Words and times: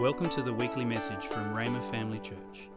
Welcome 0.00 0.30
to 0.30 0.40
the 0.40 0.54
weekly 0.54 0.86
message 0.86 1.26
from 1.26 1.52
Rhema 1.54 1.84
Family 1.90 2.20
Church. 2.20 2.70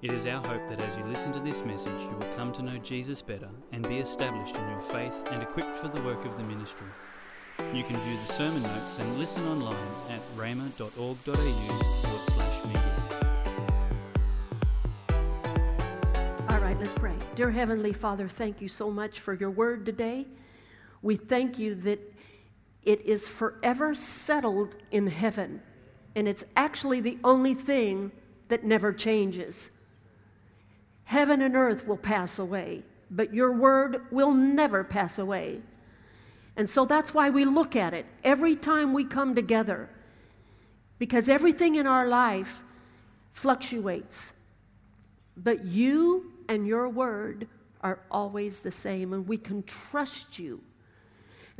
It 0.00 0.12
is 0.12 0.26
our 0.26 0.42
hope 0.42 0.66
that 0.70 0.80
as 0.80 0.96
you 0.96 1.04
listen 1.04 1.30
to 1.34 1.40
this 1.40 1.62
message, 1.62 2.00
you 2.00 2.16
will 2.18 2.34
come 2.34 2.52
to 2.54 2.62
know 2.62 2.78
Jesus 2.78 3.20
better 3.20 3.50
and 3.70 3.86
be 3.86 3.98
established 3.98 4.56
in 4.56 4.66
your 4.66 4.80
faith 4.80 5.14
and 5.30 5.42
equipped 5.42 5.76
for 5.76 5.88
the 5.88 6.00
work 6.00 6.24
of 6.24 6.38
the 6.38 6.42
ministry. 6.42 6.86
You 7.74 7.84
can 7.84 8.00
view 8.00 8.16
the 8.24 8.32
sermon 8.32 8.62
notes 8.62 8.98
and 8.98 9.18
listen 9.18 9.46
online 9.48 9.76
at 10.08 10.22
rhema.org.au 10.38 10.94
forward 10.94 12.30
slash 12.30 12.64
media. 12.64 12.96
All 16.48 16.60
right, 16.60 16.80
let's 16.80 16.94
pray. 16.94 17.14
Dear 17.34 17.50
Heavenly 17.50 17.92
Father, 17.92 18.26
thank 18.26 18.62
you 18.62 18.68
so 18.68 18.90
much 18.90 19.20
for 19.20 19.34
your 19.34 19.50
word 19.50 19.84
today. 19.84 20.26
We 21.02 21.16
thank 21.16 21.58
you 21.58 21.74
that 21.74 22.00
it 22.84 23.02
is 23.02 23.28
forever 23.28 23.94
settled 23.94 24.76
in 24.90 25.08
heaven, 25.08 25.60
and 26.14 26.28
it's 26.28 26.44
actually 26.56 27.00
the 27.00 27.18
only 27.24 27.54
thing 27.54 28.12
that 28.48 28.64
never 28.64 28.92
changes. 28.92 29.70
Heaven 31.04 31.42
and 31.42 31.56
earth 31.56 31.86
will 31.86 31.96
pass 31.96 32.38
away, 32.38 32.82
but 33.10 33.34
your 33.34 33.52
word 33.52 34.02
will 34.10 34.32
never 34.32 34.84
pass 34.84 35.18
away. 35.18 35.60
And 36.56 36.68
so 36.68 36.84
that's 36.84 37.14
why 37.14 37.30
we 37.30 37.44
look 37.44 37.76
at 37.76 37.94
it 37.94 38.06
every 38.24 38.56
time 38.56 38.92
we 38.92 39.04
come 39.04 39.34
together, 39.34 39.88
because 40.98 41.28
everything 41.28 41.76
in 41.76 41.86
our 41.86 42.06
life 42.06 42.60
fluctuates. 43.32 44.32
But 45.36 45.64
you 45.64 46.32
and 46.48 46.66
your 46.66 46.88
word 46.88 47.46
are 47.80 48.00
always 48.10 48.60
the 48.60 48.72
same, 48.72 49.12
and 49.12 49.26
we 49.26 49.38
can 49.38 49.62
trust 49.62 50.38
you 50.38 50.60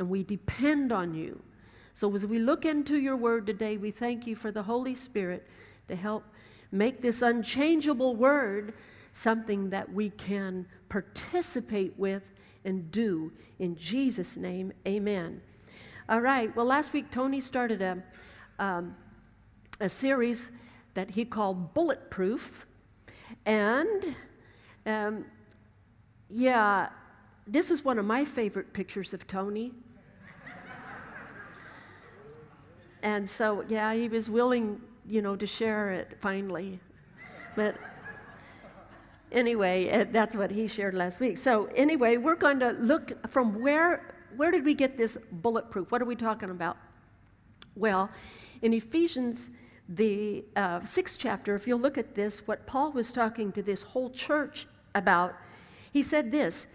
and 0.00 0.08
we 0.08 0.24
depend 0.24 0.92
on 0.92 1.14
you. 1.14 1.40
So, 1.94 2.14
as 2.14 2.24
we 2.24 2.38
look 2.38 2.64
into 2.64 2.98
your 2.98 3.16
word 3.16 3.46
today, 3.46 3.76
we 3.76 3.90
thank 3.90 4.26
you 4.26 4.36
for 4.36 4.52
the 4.52 4.62
Holy 4.62 4.94
Spirit 4.94 5.46
to 5.88 5.96
help 5.96 6.24
make 6.72 7.02
this 7.02 7.22
unchangeable 7.22 8.16
word 8.16 8.74
something 9.12 9.70
that 9.70 9.92
we 9.92 10.10
can 10.10 10.66
participate 10.88 11.98
with 11.98 12.22
and 12.64 12.90
do. 12.90 13.32
In 13.58 13.76
Jesus' 13.76 14.36
name, 14.36 14.72
amen. 14.86 15.40
All 16.08 16.20
right, 16.20 16.54
well, 16.56 16.66
last 16.66 16.92
week 16.92 17.10
Tony 17.10 17.40
started 17.40 17.82
a, 17.82 18.02
um, 18.58 18.96
a 19.80 19.88
series 19.88 20.50
that 20.94 21.10
he 21.10 21.24
called 21.24 21.72
Bulletproof. 21.74 22.66
And 23.46 24.14
um, 24.86 25.24
yeah, 26.28 26.88
this 27.46 27.70
is 27.70 27.84
one 27.84 27.98
of 27.98 28.04
my 28.04 28.24
favorite 28.24 28.72
pictures 28.72 29.14
of 29.14 29.26
Tony. 29.26 29.72
And 33.02 33.28
so, 33.28 33.64
yeah, 33.68 33.94
he 33.94 34.08
was 34.08 34.28
willing, 34.28 34.80
you 35.06 35.22
know, 35.22 35.36
to 35.36 35.46
share 35.46 35.90
it 35.90 36.18
finally. 36.20 36.80
But 37.56 37.76
anyway, 39.32 40.08
that's 40.12 40.36
what 40.36 40.50
he 40.50 40.66
shared 40.66 40.94
last 40.94 41.20
week. 41.20 41.38
So, 41.38 41.66
anyway, 41.74 42.16
we're 42.16 42.36
going 42.36 42.60
to 42.60 42.70
look 42.72 43.12
from 43.30 43.60
where 43.60 44.14
where 44.36 44.50
did 44.50 44.64
we 44.64 44.74
get 44.74 44.96
this 44.96 45.18
bulletproof? 45.32 45.90
What 45.90 46.00
are 46.00 46.04
we 46.04 46.16
talking 46.16 46.50
about? 46.50 46.76
Well, 47.74 48.10
in 48.62 48.72
Ephesians, 48.72 49.50
the 49.88 50.44
uh, 50.56 50.84
sixth 50.84 51.18
chapter, 51.18 51.54
if 51.54 51.66
you'll 51.66 51.80
look 51.80 51.98
at 51.98 52.14
this, 52.14 52.46
what 52.46 52.66
Paul 52.66 52.92
was 52.92 53.12
talking 53.12 53.50
to 53.52 53.62
this 53.62 53.82
whole 53.82 54.10
church 54.10 54.66
about, 54.94 55.34
he 55.92 56.02
said 56.02 56.30
this 56.30 56.66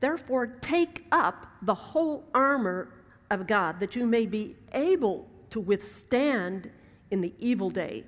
Therefore, 0.00 0.46
take 0.46 1.06
up 1.12 1.46
the 1.62 1.74
whole 1.74 2.24
armor 2.34 2.88
of 3.30 3.46
God, 3.46 3.80
that 3.80 3.96
you 3.96 4.06
may 4.06 4.26
be 4.26 4.56
able 4.72 5.28
to 5.54 5.60
withstand 5.60 6.68
in 7.12 7.20
the 7.20 7.32
evil 7.38 7.70
day. 7.70 8.02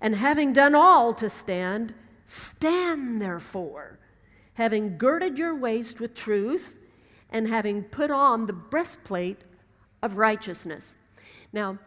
And 0.00 0.16
having 0.16 0.52
done 0.52 0.74
all 0.74 1.14
to 1.14 1.30
stand, 1.30 1.94
stand 2.26 3.22
therefore, 3.22 4.00
having 4.54 4.98
girded 4.98 5.38
your 5.38 5.54
waist 5.54 6.00
with 6.00 6.12
truth, 6.12 6.76
and 7.30 7.46
having 7.46 7.84
put 7.84 8.10
on 8.10 8.46
the 8.46 8.52
breastplate 8.52 9.42
of 10.02 10.16
righteousness. 10.16 10.96
Now, 11.52 11.78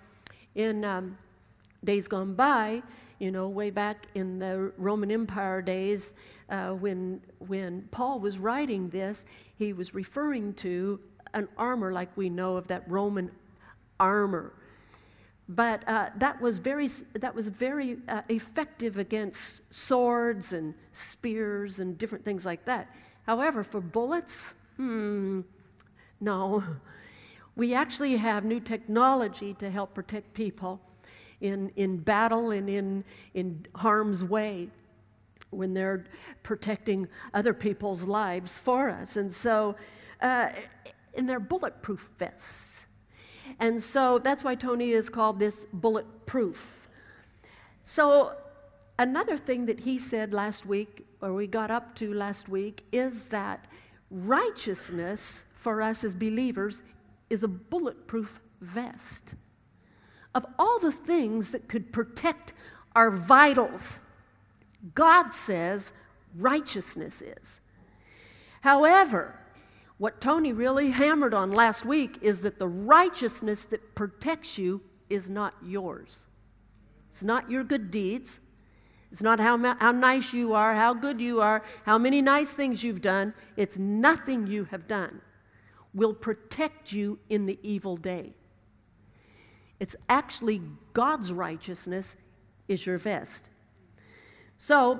in 0.55 0.85
um, 0.85 1.17
days 1.83 2.07
gone 2.07 2.33
by, 2.33 2.81
you 3.19 3.33
know, 3.33 3.49
way 3.49 3.69
back 3.69 4.07
in 4.15 4.39
the 4.39 4.71
Roman 4.77 5.11
Empire 5.11 5.61
days, 5.61 6.13
uh, 6.49 6.69
when, 6.69 7.19
when 7.39 7.81
Paul 7.91 8.21
was 8.21 8.37
writing 8.37 8.87
this, 8.91 9.25
he 9.57 9.73
was 9.73 9.93
referring 9.93 10.53
to 10.53 11.01
an 11.33 11.49
armor 11.57 11.91
like 11.91 12.15
we 12.15 12.29
know 12.29 12.55
of 12.55 12.65
that 12.69 12.89
Roman 12.89 13.29
armor. 13.99 14.53
But 15.49 15.87
uh, 15.87 16.09
that 16.17 16.41
was 16.41 16.59
very, 16.59 16.89
that 17.13 17.33
was 17.33 17.47
very 17.49 17.97
uh, 18.09 18.21
effective 18.27 18.97
against 18.97 19.61
swords 19.73 20.51
and 20.51 20.73
spears 20.91 21.79
and 21.79 21.97
different 21.97 22.25
things 22.25 22.45
like 22.45 22.65
that. 22.65 22.93
However, 23.25 23.63
for 23.63 23.79
bullets, 23.81 24.53
hmm, 24.75 25.41
no. 26.19 26.63
We 27.55 27.73
actually 27.73 28.15
have 28.17 28.45
new 28.45 28.59
technology 28.59 29.55
to 29.55 29.71
help 29.71 29.95
protect 29.95 30.31
people 30.35 30.79
in, 31.41 31.71
in 31.75 31.97
battle 31.97 32.51
and 32.51 32.69
in, 32.69 33.03
in 33.33 33.65
harm's 33.73 34.23
way 34.23 34.69
when 35.49 35.73
they're 35.73 36.05
protecting 36.43 37.07
other 37.33 37.53
people's 37.53 38.03
lives 38.03 38.57
for 38.57 38.89
us. 38.89 39.17
And 39.17 39.33
so, 39.33 39.75
uh, 40.21 40.49
and 41.15 41.27
they're 41.27 41.39
bulletproof 41.39 42.09
vests. 42.19 42.85
And 43.59 43.81
so 43.81 44.19
that's 44.19 44.43
why 44.43 44.55
Tony 44.55 44.91
is 44.91 45.09
called 45.09 45.39
this 45.39 45.65
bulletproof. 45.73 46.87
So, 47.83 48.33
another 48.99 49.37
thing 49.37 49.65
that 49.65 49.79
he 49.79 49.97
said 49.97 50.33
last 50.33 50.65
week, 50.65 51.05
or 51.21 51.33
we 51.33 51.47
got 51.47 51.71
up 51.71 51.95
to 51.95 52.13
last 52.13 52.49
week, 52.49 52.83
is 52.91 53.25
that 53.25 53.65
righteousness 54.11 55.45
for 55.55 55.81
us 55.81 56.03
as 56.03 56.13
believers 56.13 56.83
is 57.29 57.43
a 57.43 57.47
bulletproof 57.47 58.39
vest. 58.61 59.35
Of 60.35 60.45
all 60.59 60.79
the 60.79 60.91
things 60.91 61.51
that 61.51 61.67
could 61.67 61.91
protect 61.91 62.53
our 62.95 63.09
vitals, 63.09 63.99
God 64.93 65.29
says 65.33 65.93
righteousness 66.37 67.21
is. 67.21 67.59
However, 68.61 69.39
what 69.97 70.21
Tony 70.21 70.53
really 70.53 70.91
hammered 70.91 71.33
on 71.33 71.51
last 71.51 71.85
week 71.85 72.19
is 72.21 72.41
that 72.41 72.59
the 72.59 72.67
righteousness 72.67 73.63
that 73.65 73.95
protects 73.95 74.57
you 74.57 74.81
is 75.09 75.29
not 75.29 75.55
yours. 75.63 76.25
It's 77.11 77.23
not 77.23 77.49
your 77.49 77.63
good 77.63 77.89
deeds. 77.89 78.39
It's 79.11 79.23
not 79.23 79.39
how, 79.39 79.57
how 79.79 79.91
nice 79.91 80.33
you 80.33 80.53
are, 80.53 80.75
how 80.75 80.93
good 80.93 81.19
you 81.19 81.41
are, 81.41 81.63
how 81.83 81.97
many 81.97 82.21
nice 82.21 82.53
things 82.53 82.83
you've 82.83 83.01
done. 83.01 83.33
It's 83.55 83.79
nothing 83.79 84.45
you 84.45 84.65
have 84.65 84.87
done 84.87 85.21
will 85.93 86.13
protect 86.13 86.91
you 86.91 87.17
in 87.29 87.45
the 87.47 87.57
evil 87.63 87.97
day. 87.97 88.33
It's 89.79 89.95
actually 90.09 90.61
God's 90.93 91.31
righteousness 91.31 92.15
is 92.67 92.85
your 92.85 92.97
vest. 92.97 93.49
So, 94.57 94.99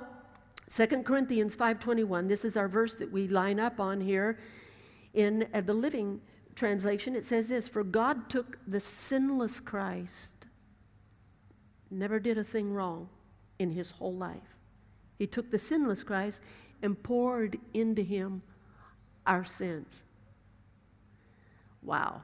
2 0.70 1.04
Corinthians 1.04 1.56
5:21, 1.56 2.28
this 2.28 2.46
is 2.46 2.58
our 2.58 2.68
verse 2.68 2.96
that 2.96 3.12
we 3.12 3.28
line 3.28 3.60
up 3.60 3.80
on 3.80 4.02
here 4.02 4.40
in 5.18 5.48
uh, 5.54 5.62
the 5.62 5.74
Living 5.74 6.22
translation. 6.56 7.16
It 7.16 7.26
says 7.26 7.48
this, 7.50 7.68
"For 7.68 7.84
God 7.84 8.30
took 8.30 8.60
the 8.68 8.80
sinless 8.80 9.60
Christ, 9.60 10.46
never 11.92 12.20
did 12.20 12.38
a 12.38 12.44
thing 12.44 12.72
wrong 12.72 13.10
in 13.60 13.72
his 13.72 13.92
whole 13.92 14.16
life. 14.16 14.56
He 15.18 15.28
took 15.28 15.50
the 15.52 15.60
sinless 15.60 16.04
Christ 16.04 16.42
and 16.82 17.02
poured 17.02 17.60
into 17.74 18.04
him 18.04 18.42
our 19.26 19.44
sins." 19.44 20.04
Wow. 21.82 22.22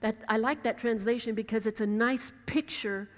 That, 0.00 0.16
I 0.28 0.36
like 0.36 0.62
that 0.64 0.76
translation 0.76 1.34
because 1.34 1.66
it's 1.66 1.80
a 1.80 1.86
nice 1.86 2.32
picture 2.44 3.08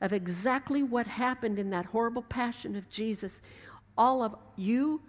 of 0.00 0.12
exactly 0.12 0.82
what 0.82 1.06
happened 1.06 1.58
in 1.58 1.68
that 1.70 1.86
horrible 1.86 2.22
passion 2.22 2.76
of 2.76 2.88
Jesus. 2.88 3.42
All 3.98 4.22
of 4.22 4.34
you 4.56 5.02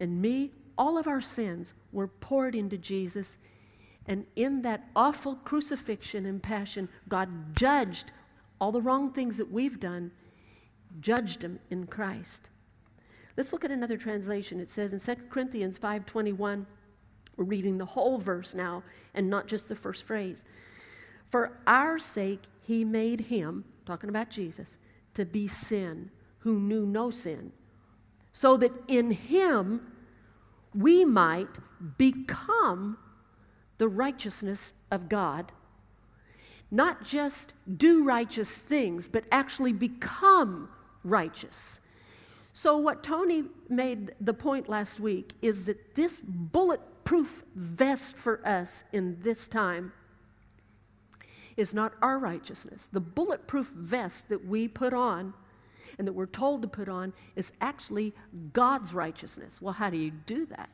and 0.00 0.20
me, 0.20 0.52
all 0.78 0.96
of 0.96 1.08
our 1.08 1.20
sins 1.20 1.74
were 1.92 2.06
poured 2.06 2.54
into 2.54 2.78
Jesus. 2.78 3.36
And 4.06 4.24
in 4.36 4.62
that 4.62 4.88
awful 4.96 5.36
crucifixion 5.36 6.24
and 6.24 6.42
passion, 6.42 6.88
God 7.08 7.54
judged 7.54 8.12
all 8.60 8.72
the 8.72 8.80
wrong 8.80 9.12
things 9.12 9.36
that 9.36 9.50
we've 9.50 9.78
done, 9.78 10.12
judged 11.00 11.40
them 11.42 11.58
in 11.70 11.86
Christ. 11.86 12.48
Let's 13.36 13.52
look 13.52 13.64
at 13.64 13.70
another 13.70 13.96
translation. 13.96 14.60
It 14.60 14.70
says 14.70 14.92
in 14.92 14.98
2 14.98 15.28
Corinthians 15.28 15.78
5:21, 15.78 16.66
we're 17.36 17.44
reading 17.44 17.78
the 17.78 17.84
whole 17.84 18.18
verse 18.18 18.54
now 18.54 18.82
and 19.14 19.28
not 19.28 19.46
just 19.46 19.68
the 19.68 19.76
first 19.76 20.04
phrase. 20.04 20.44
For 21.30 21.58
our 21.66 21.98
sake 21.98 22.42
he 22.62 22.84
made 22.84 23.20
him, 23.20 23.64
talking 23.84 24.08
about 24.08 24.30
Jesus, 24.30 24.76
to 25.14 25.24
be 25.24 25.46
sin 25.46 26.10
who 26.40 26.58
knew 26.58 26.86
no 26.86 27.10
sin, 27.10 27.52
so 28.32 28.56
that 28.56 28.72
in 28.88 29.10
him 29.10 29.92
we 30.74 31.04
might 31.04 31.48
become 31.98 32.98
the 33.78 33.88
righteousness 33.88 34.72
of 34.90 35.08
God. 35.08 35.52
not 36.70 37.04
just 37.04 37.52
do 37.76 38.04
righteous 38.04 38.58
things, 38.58 39.08
but 39.08 39.24
actually 39.32 39.72
become 39.72 40.68
righteous. 41.04 41.80
So, 42.52 42.76
what 42.76 43.02
Tony 43.02 43.44
made 43.68 44.14
the 44.20 44.34
point 44.34 44.68
last 44.68 45.00
week 45.00 45.34
is 45.40 45.64
that 45.66 45.94
this 45.94 46.20
bulletproof 46.20 47.42
vest 47.54 48.16
for 48.16 48.46
us 48.46 48.84
in 48.92 49.18
this 49.22 49.48
time 49.48 49.92
is 51.56 51.72
not 51.74 51.94
our 52.02 52.18
righteousness. 52.18 52.88
The 52.92 53.00
bulletproof 53.00 53.68
vest 53.74 54.28
that 54.28 54.46
we 54.46 54.68
put 54.68 54.92
on 54.92 55.34
and 55.98 56.06
that 56.06 56.12
we're 56.12 56.26
told 56.26 56.62
to 56.62 56.68
put 56.68 56.88
on 56.88 57.12
is 57.36 57.52
actually 57.60 58.14
God's 58.52 58.94
righteousness. 58.94 59.60
Well, 59.60 59.74
how 59.74 59.90
do 59.90 59.96
you 59.96 60.10
do 60.10 60.46
that? 60.46 60.70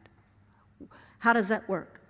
How 1.19 1.33
does 1.33 1.49
that 1.49 1.69
work? 1.69 2.01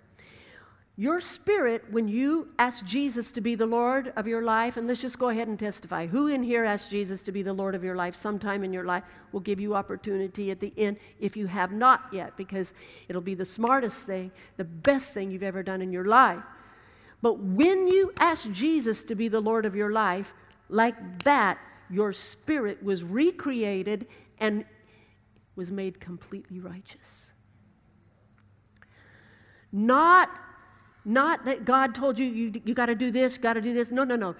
Your 0.97 1.19
spirit, 1.19 1.83
when 1.91 2.07
you 2.07 2.47
ask 2.57 2.85
Jesus 2.85 3.29
to 3.31 3.41
be 3.41 3.55
the 3.55 3.65
Lord 3.65 4.13
of 4.15 4.27
your 4.27 4.43
life, 4.43 4.77
and 4.77 4.87
let's 4.87 5.01
just 5.01 5.19
go 5.19 5.27
ahead 5.27 5.49
and 5.49 5.59
testify. 5.59 6.07
Who 6.07 6.27
in 6.27 6.41
here 6.41 6.63
asked 6.63 6.89
Jesus 6.89 7.21
to 7.23 7.33
be 7.33 7.41
the 7.41 7.51
Lord 7.51 7.75
of 7.75 7.83
your 7.83 7.97
life 7.97 8.15
sometime 8.15 8.63
in 8.63 8.71
your 8.71 8.85
life? 8.85 9.03
We'll 9.33 9.41
give 9.41 9.59
you 9.59 9.75
opportunity 9.75 10.51
at 10.51 10.61
the 10.61 10.73
end 10.77 10.95
if 11.19 11.35
you 11.35 11.47
have 11.47 11.73
not 11.73 12.03
yet, 12.13 12.37
because 12.37 12.73
it'll 13.09 13.21
be 13.21 13.35
the 13.35 13.43
smartest 13.43 14.05
thing, 14.05 14.31
the 14.55 14.63
best 14.63 15.13
thing 15.13 15.31
you've 15.31 15.43
ever 15.43 15.63
done 15.63 15.81
in 15.81 15.91
your 15.91 16.05
life. 16.05 16.43
But 17.21 17.39
when 17.39 17.89
you 17.89 18.13
ask 18.17 18.49
Jesus 18.51 19.03
to 19.03 19.15
be 19.15 19.27
the 19.27 19.41
Lord 19.41 19.65
of 19.65 19.75
your 19.75 19.91
life, 19.91 20.33
like 20.69 21.23
that, 21.23 21.57
your 21.89 22.13
spirit 22.13 22.83
was 22.83 23.03
recreated 23.03 24.07
and 24.39 24.65
was 25.55 25.71
made 25.71 25.99
completely 25.99 26.59
righteous. 26.59 27.31
Not 29.71 30.29
not 31.07 31.45
that 31.45 31.65
God 31.65 31.93
told 31.93 32.17
you, 32.17 32.25
you, 32.25 32.61
you 32.65 32.73
got 32.73 32.87
to 32.87 32.95
do 32.95 33.11
this, 33.11 33.37
got 33.37 33.53
to 33.53 33.61
do 33.61 33.73
this. 33.75 33.91
No, 33.91 34.03
no, 34.03 34.15
no. 34.15 34.35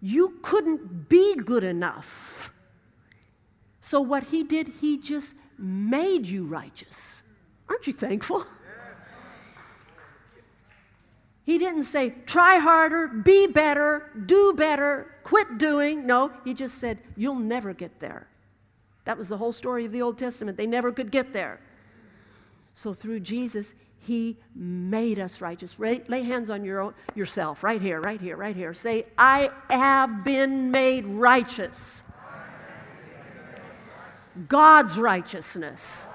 You 0.00 0.38
couldn't 0.42 1.08
be 1.08 1.34
good 1.34 1.64
enough. 1.64 2.52
So, 3.80 4.00
what 4.00 4.22
He 4.24 4.44
did, 4.44 4.68
He 4.80 4.96
just 4.98 5.34
made 5.58 6.26
you 6.26 6.44
righteous. 6.44 7.22
Aren't 7.68 7.86
you 7.86 7.92
thankful? 7.92 8.46
He 11.44 11.58
didn't 11.58 11.84
say, 11.84 12.14
try 12.24 12.56
harder, 12.56 13.08
be 13.08 13.46
better, 13.46 14.10
do 14.24 14.54
better, 14.54 15.13
quit 15.24 15.58
doing. 15.58 16.06
No, 16.06 16.30
he 16.44 16.54
just 16.54 16.78
said, 16.78 16.98
you'll 17.16 17.34
never 17.34 17.74
get 17.74 17.98
there. 17.98 18.28
That 19.04 19.18
was 19.18 19.28
the 19.28 19.36
whole 19.36 19.52
story 19.52 19.84
of 19.84 19.92
the 19.92 20.02
Old 20.02 20.18
Testament. 20.18 20.56
They 20.56 20.66
never 20.66 20.92
could 20.92 21.10
get 21.10 21.32
there. 21.32 21.60
So 22.74 22.94
through 22.94 23.20
Jesus, 23.20 23.74
he 23.98 24.36
made 24.54 25.18
us 25.18 25.40
righteous. 25.40 25.78
lay 25.78 26.22
hands 26.22 26.50
on 26.50 26.64
your 26.64 26.80
own, 26.80 26.94
yourself, 27.14 27.62
right 27.64 27.80
here, 27.80 28.00
right 28.00 28.20
here, 28.20 28.36
right 28.36 28.54
here. 28.54 28.74
Say, 28.74 29.06
I 29.16 29.50
have 29.70 30.24
been 30.24 30.70
made 30.70 31.06
righteous. 31.06 32.02
God's 34.48 34.98
righteousness. 34.98 36.06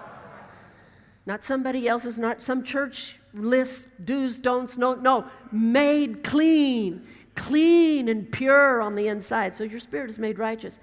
Not 1.26 1.44
somebody 1.44 1.88
else's, 1.88 2.20
not 2.20 2.44
some 2.44 2.64
church 2.64 3.18
list, 3.34 3.88
do's, 4.04 4.40
don'ts, 4.40 4.78
no, 4.78 4.96
no. 4.96 5.26
Made 5.52 6.24
clean, 6.24 7.08
clean 7.40 8.10
and 8.10 8.30
pure 8.32 8.82
on 8.82 8.96
the 8.96 9.08
inside. 9.08 9.56
So 9.56 9.64
your 9.64 9.80
spirit 9.80 10.10
is 10.10 10.20
made 10.20 10.38
righteous. 10.38 10.80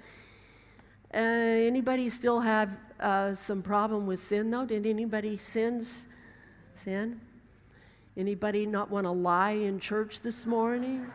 Uh, 1.13 1.17
anybody 1.17 2.09
still 2.09 2.39
have 2.39 2.69
uh, 2.99 3.35
some 3.35 3.61
problem 3.61 4.07
with 4.07 4.21
sin, 4.21 4.49
though? 4.49 4.65
Did 4.65 4.85
anybody 4.85 5.37
sins? 5.37 6.07
Sin? 6.73 7.21
Anybody 8.17 8.65
not 8.65 8.89
want 8.89 9.05
to 9.05 9.11
lie 9.11 9.51
in 9.51 9.79
church 9.79 10.21
this 10.21 10.47
morning? 10.47 11.05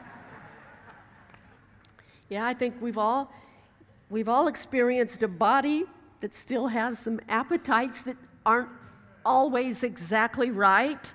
Yeah, 2.28 2.46
I 2.46 2.54
think 2.54 2.76
we've 2.80 2.98
all 2.98 3.30
we've 4.08 4.28
all 4.28 4.46
experienced 4.46 5.22
a 5.22 5.28
body 5.28 5.84
that 6.20 6.34
still 6.34 6.68
has 6.68 6.98
some 6.98 7.18
appetites 7.28 8.02
that 8.02 8.16
aren't 8.46 8.70
always 9.24 9.82
exactly 9.82 10.50
right. 10.50 11.12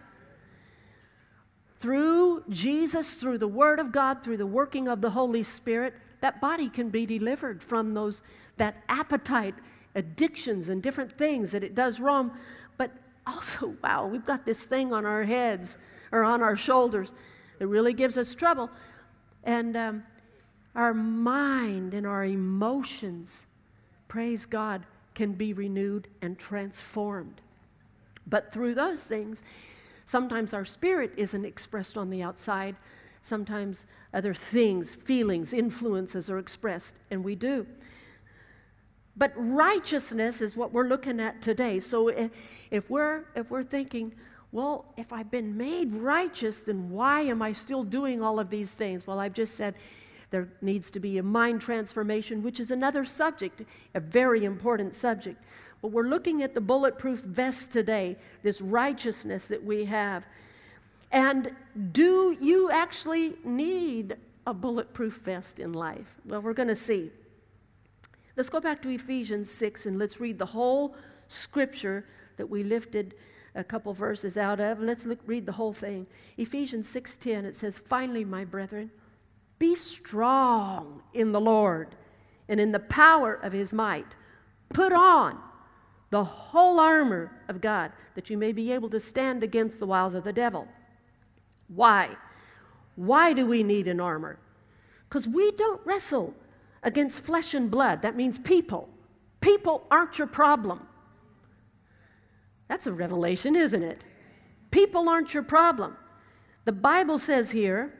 Through 1.77 2.44
Jesus, 2.50 3.13
through 3.13 3.38
the 3.38 3.47
Word 3.47 3.79
of 3.79 3.91
God, 3.91 4.24
through 4.24 4.38
the 4.38 4.47
working 4.47 4.88
of 4.88 5.01
the 5.01 5.12
Holy 5.12 5.44
Spirit, 5.44 5.94
that 6.21 6.41
body 6.41 6.69
can 6.69 6.89
be 6.89 7.06
delivered 7.06 7.63
from 7.63 7.94
those 7.94 8.21
that 8.57 8.83
appetite, 8.89 9.53
addictions, 9.94 10.69
and 10.69 10.81
different 10.81 11.15
things 11.15 11.51
that 11.51 11.63
it 11.63 11.75
does 11.75 12.00
wrong. 12.00 12.31
But 12.77 12.91
also, 13.25 13.75
wow, 13.83 14.07
we've 14.07 14.25
got 14.25 14.45
this 14.45 14.63
thing 14.63 14.94
on 14.94 15.06
our 15.06 15.24
heads 15.24 15.77
or 16.12 16.24
on 16.24 16.41
our 16.41 16.56
shoulders 16.56 17.13
that 17.59 17.68
really 17.68 17.94
gives 17.94 18.18
us 18.18 18.33
trouble. 18.33 18.69
And 19.44 19.77
um, 19.77 20.03
our 20.75 20.94
mind 20.94 21.94
and 21.94 22.07
our 22.07 22.25
emotions, 22.25 23.45
praise 24.07 24.45
God, 24.45 24.85
can 25.13 25.33
be 25.33 25.53
renewed 25.53 26.07
and 26.21 26.38
transformed. 26.38 27.41
But 28.25 28.51
through 28.51 28.75
those 28.75 29.03
things, 29.03 29.41
sometimes 30.07 30.54
our 30.54 30.65
spirit 30.65 31.12
isn't 31.18 31.45
expressed 31.45 31.98
on 31.98 32.09
the 32.09 32.24
outside. 32.24 32.75
Sometimes 33.21 33.86
other 34.13 34.33
things, 34.33 34.95
feelings, 34.95 35.54
influences 35.54 36.30
are 36.30 36.39
expressed, 36.39 36.95
and 37.12 37.24
we 37.24 37.36
do. 37.36 37.68
But 39.18 39.33
righteousness 39.36 40.42
is 40.42 40.56
what 40.56 40.71
we're 40.71 40.88
looking 40.88 41.19
at 41.19 41.42
today. 41.42 41.80
So 41.80 42.07
if, 42.07 42.31
if, 42.71 42.89
we're, 42.89 43.25
if 43.36 43.51
we're 43.51 43.63
thinking, 43.63 44.13
well, 44.51 44.86
if 44.95 45.12
I've 45.12 45.30
been 45.30 45.57
made 45.57 45.94
righteous, 45.94 46.62
then 46.62 46.89
why 46.89 47.21
am 47.21 47.42
I 47.42 47.51
still 47.51 47.83
doing 47.83 48.21
all 48.21 48.39
of 48.39 48.50
these 48.50 48.74
things? 48.74 49.06
Well, 49.06 49.19
I've 49.19 49.33
just 49.33 49.56
said 49.56 49.75
there 50.30 50.48
needs 50.62 50.89
to 50.92 51.00
be 51.00 51.18
a 51.18 51.24
mind 51.24 51.62
transformation, 51.62 52.44
which 52.44 52.59
is 52.59 52.71
another 52.71 53.04
subject, 53.04 53.63
a 53.94 54.00
very 54.00 54.45
important 54.45 54.94
subject. 54.95 55.44
But 55.81 55.89
we're 55.89 56.07
looking 56.07 56.44
at 56.44 56.53
the 56.53 56.62
bulletproof 56.62 57.19
vest 57.21 57.71
today, 57.71 58.18
this 58.44 58.62
righteousness 58.62 59.45
that 59.47 59.63
we 59.63 59.85
have. 59.85 60.25
And 61.12 61.51
do 61.91 62.35
you 62.41 62.71
actually 62.71 63.35
need 63.44 64.18
a 64.45 64.53
bulletproof 64.53 65.19
vest 65.24 65.59
in 65.59 65.74
life? 65.74 66.15
Well, 66.25 66.41
we're 66.41 66.53
going 66.53 66.68
to 66.69 66.75
see. 66.75 67.12
Let's 68.35 68.50
go 68.50 68.59
back 68.59 68.81
to 68.83 68.89
Ephesians 68.89 69.51
6 69.51 69.85
and 69.85 70.00
let's 70.00 70.19
read 70.19 70.39
the 70.39 70.45
whole 70.45 70.95
scripture 71.27 72.06
that 72.38 72.50
we 72.50 72.63
lifted 72.63 73.15
a 73.56 73.63
couple 73.63 73.94
verses 73.94 74.38
out 74.38 74.59
of. 74.59 74.80
Let's 74.80 75.06
look, 75.06 75.19
read 75.25 75.45
the 75.45 75.51
whole 75.51 75.73
thing. 75.73 76.06
Ephesians 76.38 76.88
6:10 76.88 77.45
it 77.45 77.56
says, 77.56 77.80
"Finally, 77.80 78.25
my 78.25 78.45
brethren, 78.45 78.91
be 79.59 79.75
strong 79.75 81.01
in 81.13 81.31
the 81.31 81.41
Lord 81.41 81.95
and 82.47 82.59
in 82.59 82.71
the 82.71 82.80
power 82.80 83.33
of 83.33 83.54
his 83.54 83.73
might. 83.73 84.16
Put 84.69 84.94
on 84.94 85.42
the 86.09 86.23
whole 86.23 86.80
armor 86.80 87.31
of 87.47 87.61
God 87.61 87.92
that 88.16 88.30
you 88.30 88.37
may 88.37 88.52
be 88.52 88.71
able 88.71 88.90
to 88.90 88.99
stand 88.99 89.44
against 89.44 89.80
the 89.80 89.87
wiles 89.87 90.14
of 90.14 90.23
the 90.23 90.33
devil." 90.33 90.68
Why? 91.68 92.16
Why 92.95 93.33
do 93.33 93.45
we 93.45 93.64
need 93.64 93.87
an 93.87 93.99
armor? 93.99 94.40
Because 95.07 95.28
we 95.28 95.52
don't 95.52 95.85
wrestle 95.85 96.33
against 96.83 97.23
flesh 97.23 97.54
and 97.54 97.69
blood. 97.69 98.02
That 98.02 98.16
means 98.16 98.40
people. 98.40 98.90
People 99.42 99.85
aren't 99.92 100.18
your 100.18 100.28
problem. 100.28 100.87
That's 102.68 102.87
a 102.87 102.94
revelation, 102.94 103.56
isn't 103.56 103.83
it? 103.83 104.04
People 104.71 105.07
aren't 105.07 105.33
your 105.33 105.44
problem. 105.44 105.95
The 106.66 106.73
Bible 106.73 107.19
says 107.19 107.52
here 107.52 107.94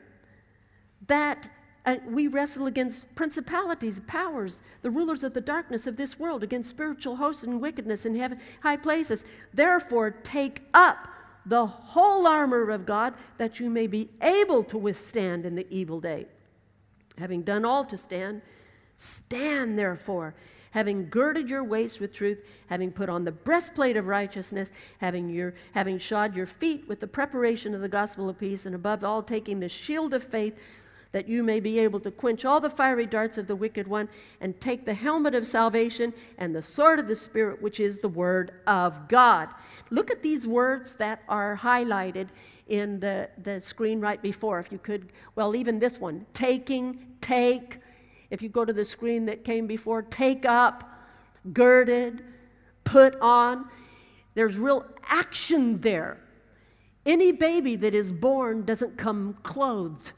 that 1.06 1.48
uh, 1.88 1.96
we 2.06 2.28
wrestle 2.28 2.66
against 2.66 3.12
principalities, 3.14 4.00
powers, 4.06 4.60
the 4.82 4.90
rulers 4.90 5.24
of 5.24 5.32
the 5.32 5.40
darkness 5.40 5.86
of 5.86 5.96
this 5.96 6.18
world, 6.18 6.42
against 6.42 6.68
spiritual 6.68 7.16
hosts 7.16 7.44
and 7.44 7.60
wickedness 7.60 8.04
in 8.04 8.14
heaven, 8.14 8.38
high 8.62 8.76
places. 8.76 9.24
Therefore, 9.54 10.10
take 10.10 10.62
up 10.74 11.08
the 11.46 11.64
whole 11.66 12.26
armor 12.26 12.70
of 12.70 12.84
God 12.84 13.14
that 13.38 13.58
you 13.58 13.70
may 13.70 13.86
be 13.86 14.10
able 14.20 14.62
to 14.64 14.76
withstand 14.76 15.46
in 15.46 15.54
the 15.54 15.66
evil 15.70 15.98
day. 15.98 16.26
Having 17.16 17.42
done 17.42 17.64
all 17.64 17.86
to 17.86 17.96
stand, 17.96 18.42
Stand 18.98 19.78
therefore, 19.78 20.34
having 20.72 21.08
girded 21.08 21.48
your 21.48 21.62
waist 21.62 22.00
with 22.00 22.12
truth, 22.12 22.44
having 22.66 22.90
put 22.90 23.08
on 23.08 23.24
the 23.24 23.30
breastplate 23.30 23.96
of 23.96 24.08
righteousness, 24.08 24.72
having, 24.98 25.30
your, 25.30 25.54
having 25.72 25.98
shod 25.98 26.34
your 26.34 26.46
feet 26.46 26.86
with 26.88 26.98
the 26.98 27.06
preparation 27.06 27.76
of 27.76 27.80
the 27.80 27.88
gospel 27.88 28.28
of 28.28 28.40
peace, 28.40 28.66
and 28.66 28.74
above 28.74 29.04
all, 29.04 29.22
taking 29.22 29.60
the 29.60 29.68
shield 29.68 30.14
of 30.14 30.24
faith, 30.24 30.58
that 31.12 31.28
you 31.28 31.42
may 31.42 31.58
be 31.60 31.78
able 31.78 32.00
to 32.00 32.10
quench 32.10 32.44
all 32.44 32.60
the 32.60 32.68
fiery 32.68 33.06
darts 33.06 33.38
of 33.38 33.46
the 33.46 33.56
wicked 33.56 33.88
one, 33.88 34.08
and 34.40 34.60
take 34.60 34.84
the 34.84 34.94
helmet 34.94 35.34
of 35.34 35.46
salvation 35.46 36.12
and 36.36 36.54
the 36.54 36.62
sword 36.62 36.98
of 36.98 37.08
the 37.08 37.16
Spirit, 37.16 37.62
which 37.62 37.80
is 37.80 37.98
the 37.98 38.08
word 38.08 38.52
of 38.66 39.08
God. 39.08 39.48
Look 39.90 40.10
at 40.10 40.22
these 40.22 40.46
words 40.46 40.94
that 40.94 41.22
are 41.28 41.56
highlighted 41.56 42.28
in 42.68 43.00
the, 43.00 43.30
the 43.42 43.60
screen 43.60 44.00
right 44.00 44.20
before, 44.20 44.60
if 44.60 44.70
you 44.70 44.78
could. 44.78 45.10
Well, 45.34 45.56
even 45.56 45.78
this 45.78 45.98
one 45.98 46.26
taking, 46.34 47.06
take, 47.20 47.78
if 48.30 48.42
you 48.42 48.50
go 48.50 48.64
to 48.64 48.72
the 48.72 48.84
screen 48.84 49.24
that 49.26 49.44
came 49.44 49.66
before, 49.66 50.02
take 50.02 50.44
up, 50.44 50.84
girded, 51.54 52.22
put 52.84 53.18
on. 53.20 53.70
There's 54.34 54.56
real 54.56 54.84
action 55.04 55.80
there. 55.80 56.18
Any 57.06 57.32
baby 57.32 57.76
that 57.76 57.94
is 57.94 58.12
born 58.12 58.66
doesn't 58.66 58.98
come 58.98 59.38
clothed. 59.42 60.12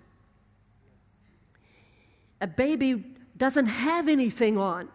A 2.40 2.47
baby 2.47 3.04
doesn't 3.37 3.66
have 3.66 4.09
anything 4.09 4.59
on. 4.59 4.88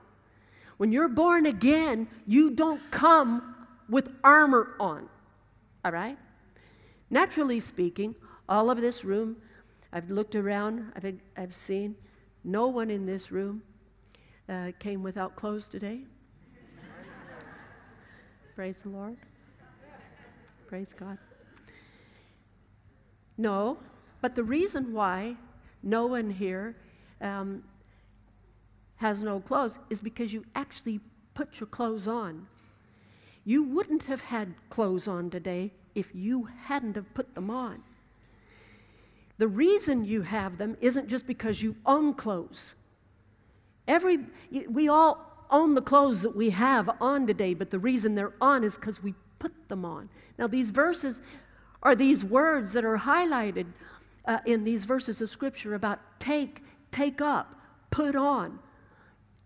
When 0.78 0.92
you're 0.92 1.10
born 1.10 1.46
again, 1.46 2.08
you 2.28 2.52
don't 2.52 2.82
come 2.92 3.56
with 3.90 4.10
armor 4.24 4.76
on. 4.80 5.10
All 5.84 5.92
right? 5.92 6.18
Naturally 7.10 7.60
speaking, 7.60 8.16
all 8.50 8.70
of 8.70 8.82
this 8.82 9.06
room, 9.06 9.38
I've 9.94 10.10
looked 10.10 10.36
around, 10.36 10.92
I've, 10.96 11.20
I've 11.38 11.56
seen 11.56 11.96
no 12.44 12.68
one 12.68 12.90
in 12.90 13.06
this 13.06 13.32
room 13.32 13.62
uh, 14.50 14.72
came 14.80 15.02
without 15.02 15.36
clothes 15.36 15.68
today. 15.68 16.02
Praise 18.56 18.80
the 18.82 18.90
Lord. 18.90 19.18
Praise 20.68 20.94
God. 20.94 21.18
No, 23.38 23.78
but 24.22 24.36
the 24.36 24.44
reason 24.44 24.94
why 24.94 25.36
no 25.84 26.08
one 26.08 26.30
here 26.30 26.76
um, 27.22 27.64
has 28.98 29.22
no 29.22 29.40
clothes 29.40 29.80
is 29.90 30.02
because 30.02 30.34
you 30.34 30.46
actually 30.56 31.00
put 31.34 31.60
your 31.60 31.68
clothes 31.68 32.08
on. 32.08 32.48
You 33.44 33.64
wouldn't 33.64 34.04
have 34.04 34.22
had 34.22 34.56
clothes 34.70 35.08
on 35.08 35.30
today 35.30 35.74
if 35.94 36.08
you 36.14 36.50
hadn't 36.64 36.96
have 36.96 37.14
put 37.14 37.36
them 37.36 37.50
on. 37.50 37.84
The 39.38 39.48
reason 39.48 40.06
you 40.06 40.22
have 40.22 40.58
them 40.58 40.78
isn't 40.82 41.08
just 41.08 41.28
because 41.28 41.62
you 41.62 41.76
own 41.86 42.14
clothes. 42.14 42.76
Every 43.88 44.20
we 44.70 44.88
all 44.88 45.46
own 45.52 45.76
the 45.76 45.82
clothes 45.82 46.22
that 46.22 46.36
we 46.36 46.50
have 46.52 46.90
on 47.02 47.28
today, 47.28 47.54
but 47.54 47.70
the 47.70 47.80
reason 47.80 48.16
they're 48.16 48.34
on 48.42 48.64
is 48.64 48.76
because 48.76 49.04
we 49.04 49.14
put 49.38 49.54
them 49.68 49.86
on. 49.86 50.10
Now 50.40 50.48
these 50.48 50.72
verses 50.72 51.22
are 51.84 51.96
these 51.96 52.24
words 52.24 52.74
that 52.74 52.84
are 52.84 52.98
highlighted 52.98 53.68
uh, 54.26 54.40
in 54.46 54.64
these 54.64 54.86
verses 54.86 55.22
of 55.22 55.30
scripture 55.30 55.76
about 55.76 56.00
take, 56.20 56.64
take 56.96 57.22
up, 57.22 57.56
put 57.92 58.16
on 58.16 58.60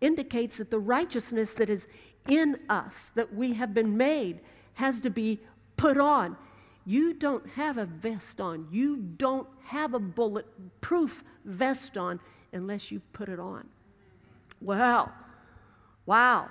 indicates 0.01 0.58
that 0.58 0.72
the 0.72 0.79
righteousness 0.79 1.53
that 1.56 1.70
is 1.70 1.88
in 2.27 2.60
us, 2.70 3.12
that 3.15 3.34
we 3.34 3.53
have 3.53 3.74
been 3.74 3.98
made, 3.98 4.39
has 4.75 5.01
to 5.01 5.10
be 5.10 5.39
put 5.77 5.98
on. 5.98 6.38
You 6.86 7.13
don't 7.13 7.48
have 7.50 7.77
a 7.77 7.86
vest 7.86 8.39
on. 8.39 8.68
You 8.72 8.98
don't 8.98 9.48
have 9.63 9.94
a 9.94 10.00
bulletproof 10.00 11.24
vest 11.46 11.98
on 11.98 12.20
unless 12.53 12.91
you 12.91 13.01
put 13.13 13.29
it 13.29 13.39
on. 13.39 13.68
Well, 14.62 15.12
wow. 16.06 16.50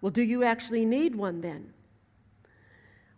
Well, 0.00 0.10
do 0.10 0.22
you 0.22 0.42
actually 0.42 0.84
need 0.84 1.14
one 1.14 1.40
then? 1.40 1.72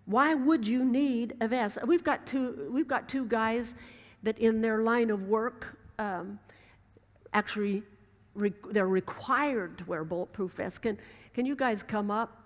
Why 0.06 0.34
would 0.34 0.66
you 0.66 0.84
need 0.84 1.36
a 1.40 1.48
vest? 1.48 1.78
We've 1.86 2.04
got 2.04 2.26
two, 2.26 2.68
we've 2.70 2.88
got 2.88 3.08
two 3.08 3.24
guys 3.24 3.74
that, 4.22 4.38
in 4.38 4.60
their 4.60 4.82
line 4.82 5.10
of 5.10 5.22
work, 5.28 5.78
um, 5.98 6.38
actually 7.34 7.82
re- 8.34 8.52
they're 8.70 8.88
required 8.88 9.78
to 9.78 9.84
wear 9.84 10.04
bulletproof 10.04 10.52
vests. 10.52 10.78
Can, 10.78 10.98
can 11.34 11.44
you 11.44 11.56
guys 11.56 11.82
come 11.82 12.10
up? 12.10 12.42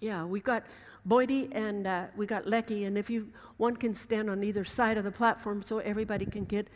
Yeah, 0.00 0.24
we've 0.24 0.44
got 0.44 0.64
Boydie 1.08 1.48
and 1.52 1.86
uh, 1.86 2.04
we 2.16 2.26
got 2.26 2.46
Lecky, 2.46 2.84
and 2.84 2.96
if 2.96 3.10
you 3.10 3.28
one 3.56 3.76
can 3.76 3.94
stand 3.94 4.30
on 4.30 4.44
either 4.44 4.64
side 4.64 4.98
of 4.98 5.04
the 5.04 5.10
platform 5.10 5.62
so 5.62 5.78
everybody 5.78 6.26
can 6.26 6.44
get. 6.44 6.68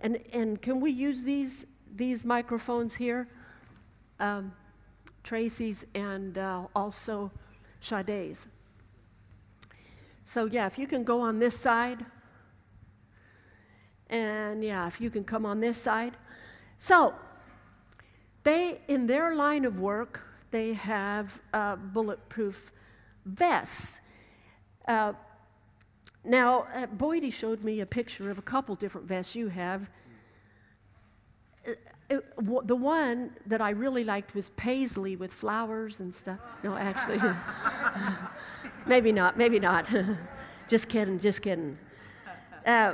And 0.00 0.18
and 0.32 0.60
can 0.60 0.80
we 0.80 0.90
use 0.90 1.22
these 1.22 1.66
these 1.96 2.24
microphones 2.24 2.94
here? 2.94 3.28
Um, 4.20 4.52
Tracy's 5.22 5.86
and 5.94 6.36
uh, 6.36 6.66
also 6.74 7.30
Sade's. 7.80 8.46
So 10.24 10.46
yeah, 10.46 10.66
if 10.66 10.78
you 10.78 10.86
can 10.86 11.04
go 11.04 11.20
on 11.20 11.38
this 11.38 11.58
side. 11.58 12.04
And 14.10 14.62
yeah, 14.62 14.86
if 14.86 15.00
you 15.00 15.10
can 15.10 15.24
come 15.24 15.46
on 15.46 15.60
this 15.60 15.78
side. 15.78 16.16
So, 16.84 17.14
they, 18.42 18.82
in 18.88 19.06
their 19.06 19.34
line 19.34 19.64
of 19.64 19.80
work, 19.80 20.20
they 20.50 20.74
have 20.74 21.40
uh, 21.54 21.76
bulletproof 21.76 22.72
vests. 23.24 24.02
Uh, 24.86 25.14
now, 26.24 26.66
uh, 26.74 26.86
Boydie 26.86 27.32
showed 27.32 27.64
me 27.64 27.80
a 27.80 27.86
picture 27.86 28.30
of 28.30 28.36
a 28.36 28.42
couple 28.42 28.74
different 28.74 29.06
vests 29.06 29.34
you 29.34 29.48
have. 29.48 29.88
Uh, 31.66 31.72
it, 32.10 32.36
w- 32.36 32.60
the 32.66 32.76
one 32.76 33.30
that 33.46 33.62
I 33.62 33.70
really 33.70 34.04
liked 34.04 34.34
was 34.34 34.50
paisley 34.50 35.16
with 35.16 35.32
flowers 35.32 36.00
and 36.00 36.14
stuff. 36.14 36.38
No, 36.62 36.76
actually, 36.76 37.18
maybe 38.86 39.10
not, 39.10 39.38
maybe 39.38 39.58
not. 39.58 39.88
just 40.68 40.90
kidding, 40.90 41.18
just 41.18 41.40
kidding. 41.40 41.78
Uh, 42.66 42.92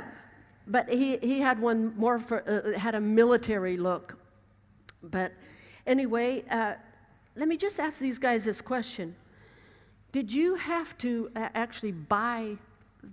but 0.67 0.89
he, 0.89 1.17
he 1.17 1.39
had 1.39 1.59
one 1.59 1.95
more 1.97 2.19
for, 2.19 2.47
uh, 2.49 2.77
had 2.77 2.95
a 2.95 3.01
military 3.01 3.77
look. 3.77 4.17
But 5.03 5.33
anyway, 5.87 6.43
uh, 6.49 6.75
let 7.35 7.47
me 7.47 7.57
just 7.57 7.79
ask 7.79 7.99
these 7.99 8.19
guys 8.19 8.45
this 8.45 8.61
question. 8.61 9.15
Did 10.11 10.31
you 10.31 10.55
have 10.55 10.97
to 10.99 11.31
uh, 11.35 11.49
actually 11.53 11.93
buy 11.93 12.57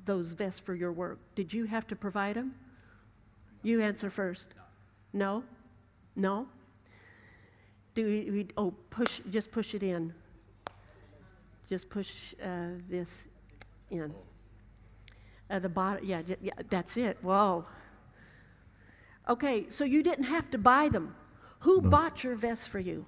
those 0.05 0.33
vests 0.33 0.61
for 0.61 0.75
your 0.75 0.93
work? 0.93 1.19
Did 1.35 1.53
you 1.53 1.65
have 1.65 1.87
to 1.87 1.97
provide 1.97 2.37
them? 2.37 2.55
You 3.63 3.81
answer 3.81 4.11
first. 4.11 4.51
No? 5.13 5.43
No? 6.17 6.47
Do 7.95 8.05
we, 8.05 8.31
we 8.31 8.49
oh, 8.57 8.73
push, 8.91 9.21
just 9.31 9.51
push 9.51 9.75
it 9.75 9.83
in. 9.83 10.13
Just 11.69 11.89
push 11.91 12.35
uh, 12.43 12.69
this 12.89 13.29
in. 13.91 14.15
Uh, 15.51 15.59
the 15.59 15.69
bottom, 15.69 16.05
yeah, 16.05 16.23
yeah, 16.43 16.53
that's 16.69 16.97
it. 16.97 17.17
Whoa. 17.23 17.65
Okay, 19.29 19.67
so 19.71 19.85
you 19.85 20.03
didn't 20.03 20.25
have 20.25 20.51
to 20.51 20.59
buy 20.59 20.89
them. 20.89 21.15
Who 21.61 21.81
no. 21.81 21.91
bought 21.91 22.23
your 22.23 22.35
vest 22.37 22.69
for 22.69 22.79
you? 22.79 23.05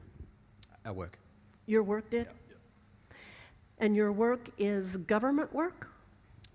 At 0.84 0.94
work. 0.94 1.18
Your 1.66 1.82
work 1.82 2.10
did? 2.10 2.26
Yeah, 2.26 2.32
yeah. 2.48 3.16
And 3.78 3.94
your 3.94 4.12
work 4.12 4.50
is 4.58 4.96
government 4.96 5.52
work? 5.52 5.88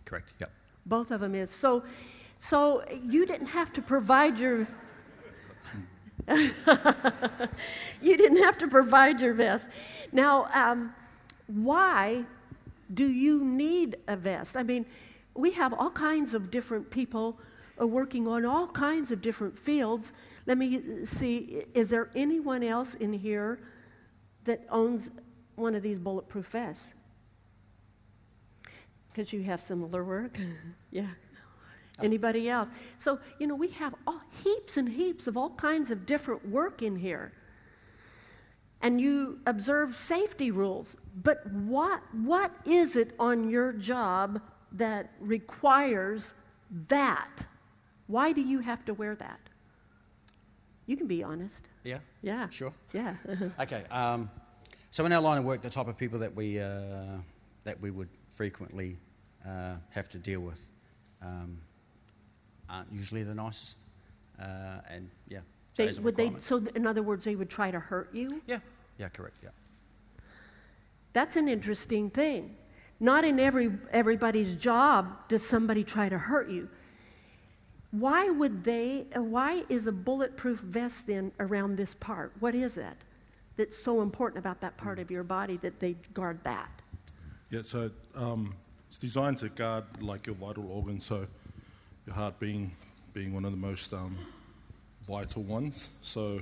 Correct, 0.05 0.33
yep. 0.39 0.51
Both 0.85 1.11
of 1.11 1.21
them 1.21 1.35
is. 1.35 1.51
So, 1.51 1.83
so 2.39 2.83
you 3.03 3.25
didn't 3.25 3.47
have 3.47 3.73
to 3.73 3.81
provide 3.81 4.37
your. 4.37 4.67
you 8.01 8.17
didn't 8.17 8.43
have 8.43 8.57
to 8.57 8.67
provide 8.67 9.19
your 9.19 9.33
vest. 9.33 9.69
Now, 10.11 10.49
um, 10.53 10.93
why 11.47 12.25
do 12.93 13.07
you 13.07 13.43
need 13.43 13.97
a 14.07 14.15
vest? 14.15 14.57
I 14.57 14.63
mean, 14.63 14.85
we 15.35 15.51
have 15.51 15.73
all 15.73 15.91
kinds 15.91 16.33
of 16.33 16.49
different 16.49 16.89
people 16.89 17.39
uh, 17.79 17.85
working 17.85 18.27
on 18.27 18.45
all 18.45 18.67
kinds 18.67 19.11
of 19.11 19.21
different 19.21 19.57
fields. 19.57 20.13
Let 20.45 20.57
me 20.57 21.05
see, 21.05 21.63
is 21.73 21.89
there 21.89 22.09
anyone 22.15 22.63
else 22.63 22.95
in 22.95 23.11
here 23.11 23.59
that 24.45 24.65
owns 24.69 25.11
one 25.55 25.75
of 25.75 25.83
these 25.83 25.99
bulletproof 25.99 26.47
vests? 26.47 26.93
Because 29.11 29.33
you 29.33 29.43
have 29.43 29.61
similar 29.61 30.03
work. 30.03 30.37
yeah. 30.91 31.07
Anybody 32.01 32.49
else? 32.49 32.67
So, 32.99 33.19
you 33.39 33.47
know, 33.47 33.55
we 33.55 33.69
have 33.69 33.95
all, 34.05 34.21
heaps 34.43 34.77
and 34.77 34.87
heaps 34.87 35.27
of 35.27 35.37
all 35.37 35.51
kinds 35.51 35.91
of 35.91 36.05
different 36.05 36.47
work 36.49 36.81
in 36.81 36.95
here. 36.95 37.31
And 38.81 38.99
you 38.99 39.39
observe 39.47 39.97
safety 39.97 40.51
rules. 40.51 40.97
But 41.23 41.49
what, 41.51 42.01
what 42.13 42.51
is 42.65 42.97
it 42.97 43.15
on 43.17 43.49
your 43.49 43.71
job 43.71 44.41
that 44.75 45.11
requires 45.19 46.33
that. 46.87 47.45
Why 48.07 48.31
do 48.31 48.41
you 48.41 48.59
have 48.59 48.85
to 48.85 48.93
wear 48.93 49.15
that? 49.15 49.39
You 50.85 50.95
can 50.95 51.07
be 51.07 51.23
honest. 51.23 51.67
Yeah. 51.83 51.99
Yeah. 52.21 52.49
Sure. 52.49 52.73
Yeah. 52.93 53.15
okay. 53.59 53.83
Um, 53.89 54.29
so 54.91 55.05
in 55.05 55.13
our 55.13 55.21
line 55.21 55.39
of 55.39 55.45
work, 55.45 55.61
the 55.61 55.69
type 55.69 55.87
of 55.87 55.97
people 55.97 56.19
that 56.19 56.35
we 56.35 56.59
uh, 56.59 57.17
that 57.63 57.79
we 57.81 57.89
would 57.89 58.09
frequently 58.29 58.97
uh, 59.45 59.75
have 59.89 60.07
to 60.09 60.17
deal 60.19 60.41
with 60.41 60.61
um, 61.21 61.57
aren't 62.69 62.91
usually 62.91 63.23
the 63.23 63.33
nicest, 63.33 63.79
uh, 64.39 64.81
and 64.89 65.09
yeah. 65.27 65.39
So 65.73 65.85
they, 65.85 66.01
would 66.01 66.15
they? 66.15 66.31
So 66.39 66.63
in 66.75 66.85
other 66.85 67.01
words, 67.01 67.25
they 67.25 67.35
would 67.35 67.49
try 67.49 67.71
to 67.71 67.79
hurt 67.79 68.13
you. 68.13 68.41
Yeah. 68.47 68.59
Yeah. 68.97 69.09
Correct. 69.09 69.39
Yeah. 69.43 69.49
That's 71.13 71.35
an 71.35 71.47
interesting 71.47 72.09
thing. 72.09 72.55
Not 72.99 73.25
in 73.25 73.39
every, 73.39 73.71
everybody's 73.91 74.53
job 74.53 75.27
does 75.27 75.45
somebody 75.45 75.83
try 75.83 76.07
to 76.09 76.17
hurt 76.17 76.49
you. 76.49 76.69
Why 77.91 78.29
would 78.29 78.63
they, 78.63 79.07
why 79.15 79.63
is 79.69 79.87
a 79.87 79.91
bulletproof 79.91 80.59
vest 80.59 81.07
then 81.07 81.31
around 81.39 81.77
this 81.77 81.93
part? 81.93 82.33
What 82.39 82.55
is 82.55 82.77
it 82.77 82.97
that's 83.57 83.77
so 83.77 84.01
important 84.01 84.39
about 84.39 84.59
that 84.61 84.75
part 84.77 84.99
of 84.99 85.09
your 85.11 85.23
body 85.23 85.57
that 85.57 85.79
they 85.79 85.93
guard 86.13 86.39
that? 86.43 86.69
Yeah, 87.49 87.61
so 87.63 87.89
um, 88.15 88.53
it's 88.87 88.97
designed 88.97 89.37
to 89.39 89.49
guard 89.49 89.85
like 90.01 90.27
your 90.27 90.35
vital 90.35 90.69
organs, 90.71 91.05
so 91.05 91.25
your 92.05 92.15
heart 92.15 92.39
being, 92.39 92.71
being 93.13 93.33
one 93.33 93.45
of 93.45 93.51
the 93.51 93.57
most 93.57 93.93
um, 93.93 94.17
vital 95.03 95.43
ones. 95.43 95.99
So 96.01 96.41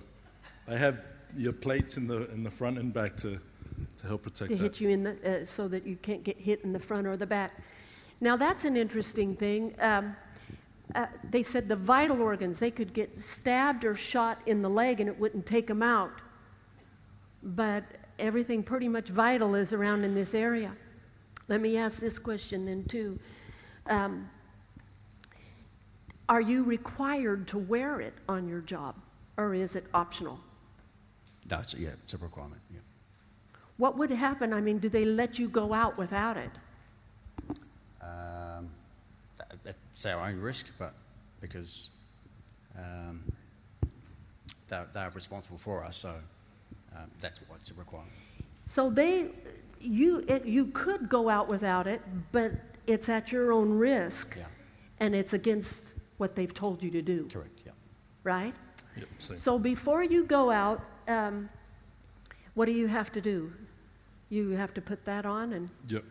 they 0.67 0.77
have 0.77 1.01
your 1.36 1.53
plates 1.53 1.98
in 1.98 2.07
the, 2.07 2.31
in 2.31 2.43
the 2.43 2.51
front 2.51 2.77
and 2.77 2.93
back 2.93 3.15
to 3.17 3.39
to 3.98 4.08
help 4.08 4.24
protect 4.24 4.50
to 4.50 4.56
that. 4.56 4.63
hit 4.63 4.82
you 4.82 4.89
in 4.89 5.03
the, 5.03 5.44
uh, 5.44 5.46
so 5.46 5.68
that 5.68 5.86
you 5.86 5.96
can't 5.98 6.24
get 6.24 6.38
hit 6.38 6.62
in 6.63 6.74
the 6.74 6.80
front 6.80 7.08
or 7.08 7.18
the 7.18 7.25
back. 7.25 7.51
Now 8.22 8.38
that's 8.38 8.65
an 8.65 8.77
interesting 8.77 9.36
thing. 9.36 9.75
Um, 9.80 10.15
uh, 10.96 11.08
they 11.30 11.44
said 11.44 11.68
the 11.68 11.75
vital 11.75 12.22
organs, 12.22 12.60
they 12.60 12.72
could 12.72 12.94
get 12.94 13.20
stabbed 13.20 13.84
or 13.84 13.96
shot 13.96 14.39
in 14.46 14.62
the 14.62 14.70
leg 14.70 15.00
and 15.00 15.10
it 15.10 15.20
wouldn't 15.20 15.46
take 15.46 15.68
them 15.68 15.82
out. 15.82 16.12
But 17.42 17.84
everything 18.20 18.63
pretty 18.63 18.88
much 18.88 19.10
vital 19.10 19.56
is 19.56 19.74
around 19.74 20.03
in 20.03 20.13
this 20.13 20.34
area. 20.34 20.74
Let 21.48 21.62
me 21.62 21.77
ask 21.77 22.00
this 22.00 22.20
question 22.20 22.65
then, 22.65 22.86
too. 22.86 23.20
Um, 23.88 24.30
are 26.30 26.42
you 26.42 26.63
required 26.63 27.48
to 27.50 27.58
wear 27.58 28.00
it 28.00 28.13
on 28.30 28.48
your 28.48 28.62
job, 28.62 28.96
or 29.38 29.53
is 29.53 29.75
it 29.75 29.86
optional? 29.94 30.39
No, 31.50 31.62
yeah, 31.77 31.89
it's 32.01 32.13
a 32.13 32.18
requirement. 32.18 32.62
Yeah. 32.72 32.80
What 33.77 33.98
would 33.98 34.12
happen? 34.12 34.53
I 34.53 34.62
mean, 34.62 34.77
do 34.80 34.89
they 34.89 35.06
let 35.06 35.39
you 35.39 35.48
go 35.48 35.74
out 35.74 35.98
without 35.98 36.38
it? 36.38 36.51
Um, 38.01 38.70
that, 39.38 39.56
that's 39.63 40.06
our 40.06 40.27
own 40.30 40.39
risk, 40.39 40.77
but 40.77 40.94
because 41.42 42.01
um, 42.77 43.24
they're, 44.68 44.88
they're 44.94 45.12
responsible 45.12 45.58
for 45.58 45.84
us, 45.84 45.98
so 45.98 46.13
um, 46.96 47.10
that's 47.20 47.39
what's 47.50 47.75
required. 47.77 48.06
So 48.65 48.89
they, 48.89 49.30
you, 49.82 50.24
it, 50.27 50.46
you 50.46 50.68
could 50.68 51.10
go 51.10 51.30
out 51.30 51.48
without 51.50 51.88
it, 51.88 52.01
but 52.32 52.51
it's 52.88 53.10
at 53.10 53.32
your 53.32 53.51
own 53.51 53.72
risk, 53.77 54.36
Yeah, 54.38 54.46
and 55.00 55.15
it's 55.15 55.34
against 55.34 55.89
what 56.18 56.36
they've 56.36 56.53
told 56.53 56.84
you 56.84 56.92
to 56.92 57.01
do, 57.01 57.27
correct. 57.32 57.63
Yeah. 57.65 57.72
right? 58.24 58.53
Yep, 58.98 59.08
same. 59.18 59.38
So 59.38 59.58
before 59.58 60.03
you 60.03 60.24
go 60.25 60.51
out, 60.51 60.82
um, 61.08 61.50
what 62.53 62.65
do 62.65 62.72
you 62.72 62.88
have 62.88 63.12
to 63.13 63.22
do? 63.22 63.51
You 64.34 64.50
have 64.52 64.74
to 64.74 64.82
put 64.82 65.06
that 65.06 65.25
on, 65.25 65.54
and 65.54 65.70
Yep. 65.88 66.04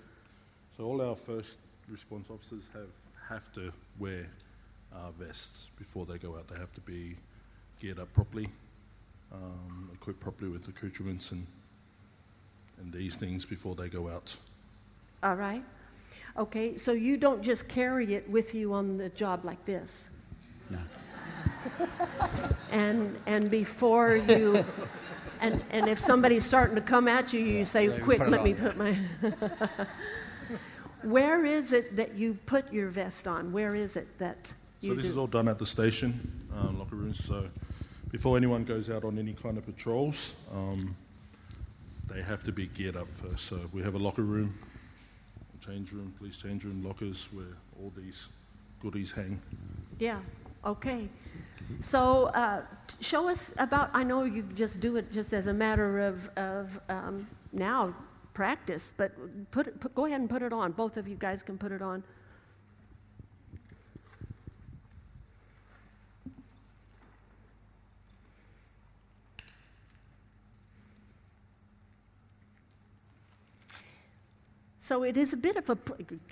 So 0.76 0.84
all 0.84 1.02
our 1.02 1.16
first 1.16 1.58
response 1.88 2.30
officers 2.30 2.68
have 2.72 2.92
have 3.28 3.52
to 3.54 3.72
wear 3.98 4.26
uh, 4.94 5.10
vests 5.18 5.70
before 5.78 6.06
they 6.06 6.18
go 6.18 6.36
out. 6.36 6.46
They 6.46 6.58
have 6.58 6.72
to 6.72 6.80
be 6.82 7.14
geared 7.80 7.98
up 7.98 8.12
properly, 8.12 8.48
um, 9.32 9.90
equipped 9.92 10.20
properly 10.20 10.50
with 10.50 10.68
accoutrements 10.68 11.32
and 11.32 11.46
and 12.80 12.92
these 12.92 13.16
things 13.16 13.44
before 13.44 13.74
they 13.74 13.88
go 13.88 14.08
out. 14.08 14.36
all 15.22 15.34
right? 15.36 15.64
Okay, 16.36 16.78
so 16.78 16.92
you 16.92 17.16
don't 17.16 17.42
just 17.42 17.68
carry 17.68 18.14
it 18.14 18.28
with 18.30 18.54
you 18.54 18.72
on 18.72 18.96
the 18.96 19.08
job 19.10 19.44
like 19.44 19.64
this. 19.66 20.04
No. 20.70 20.78
And, 22.72 23.16
and 23.26 23.50
before 23.50 24.16
you, 24.16 24.64
and, 25.42 25.62
and 25.72 25.88
if 25.88 25.98
somebody's 25.98 26.44
starting 26.46 26.74
to 26.76 26.80
come 26.80 27.08
at 27.08 27.32
you, 27.32 27.40
you 27.40 27.64
say, 27.66 27.86
Yeah, 27.88 27.98
quick, 28.00 28.20
let 28.20 28.40
on, 28.40 28.44
me 28.44 28.52
yeah." 28.52 28.60
put 28.60 28.76
my. 28.78 28.96
Where 31.02 31.44
is 31.44 31.72
it 31.72 31.96
that 31.96 32.14
you 32.14 32.34
put 32.46 32.72
your 32.72 32.88
vest 32.88 33.26
on? 33.26 33.52
Where 33.52 33.74
is 33.74 33.96
it 33.96 34.06
that 34.18 34.36
you 34.80 34.90
So 34.90 34.94
this 34.94 35.06
do? 35.06 35.10
is 35.10 35.16
all 35.16 35.26
done 35.26 35.48
at 35.48 35.58
the 35.58 35.66
station 35.66 36.14
um, 36.60 36.78
locker 36.78 36.94
rooms. 36.96 37.24
So 37.24 37.46
before 38.12 38.36
anyone 38.36 38.62
goes 38.64 38.88
out 38.88 39.04
on 39.04 39.18
any 39.18 39.32
kind 39.32 39.58
of 39.58 39.66
patrols, 39.66 40.48
um, 40.54 40.94
they 42.08 42.22
have 42.22 42.44
to 42.44 42.52
be 42.52 42.66
geared 42.68 42.96
up 42.96 43.08
first. 43.08 43.46
So 43.46 43.56
we 43.72 43.82
have 43.82 43.96
a 43.96 43.98
locker 43.98 44.22
room, 44.22 44.54
change 45.64 45.92
room, 45.92 46.14
police 46.18 46.38
change 46.38 46.64
room, 46.64 46.84
lockers 46.84 47.28
where 47.32 47.56
all 47.80 47.92
these 47.96 48.28
goodies 48.78 49.10
hang. 49.10 49.40
Yeah, 49.98 50.18
okay. 50.64 51.08
So 51.80 52.26
uh, 52.26 52.64
show 53.00 53.28
us 53.28 53.52
about, 53.58 53.90
I 53.92 54.04
know 54.04 54.24
you 54.24 54.42
just 54.54 54.80
do 54.80 54.96
it 54.96 55.12
just 55.12 55.32
as 55.32 55.46
a 55.46 55.52
matter 55.52 56.00
of, 56.00 56.28
of 56.36 56.80
um, 56.88 57.26
now 57.52 57.94
practice, 58.34 58.92
but 58.96 59.12
put, 59.50 59.78
put, 59.80 59.94
go 59.94 60.06
ahead 60.06 60.20
and 60.20 60.30
put 60.30 60.42
it 60.42 60.52
on. 60.52 60.72
Both 60.72 60.96
of 60.96 61.08
you 61.08 61.16
guys 61.16 61.42
can 61.42 61.58
put 61.58 61.72
it 61.72 61.82
on. 61.82 62.02
So 74.80 75.04
it 75.04 75.16
is 75.16 75.32
a 75.32 75.36
bit 75.36 75.56
of 75.56 75.70
a, 75.70 75.78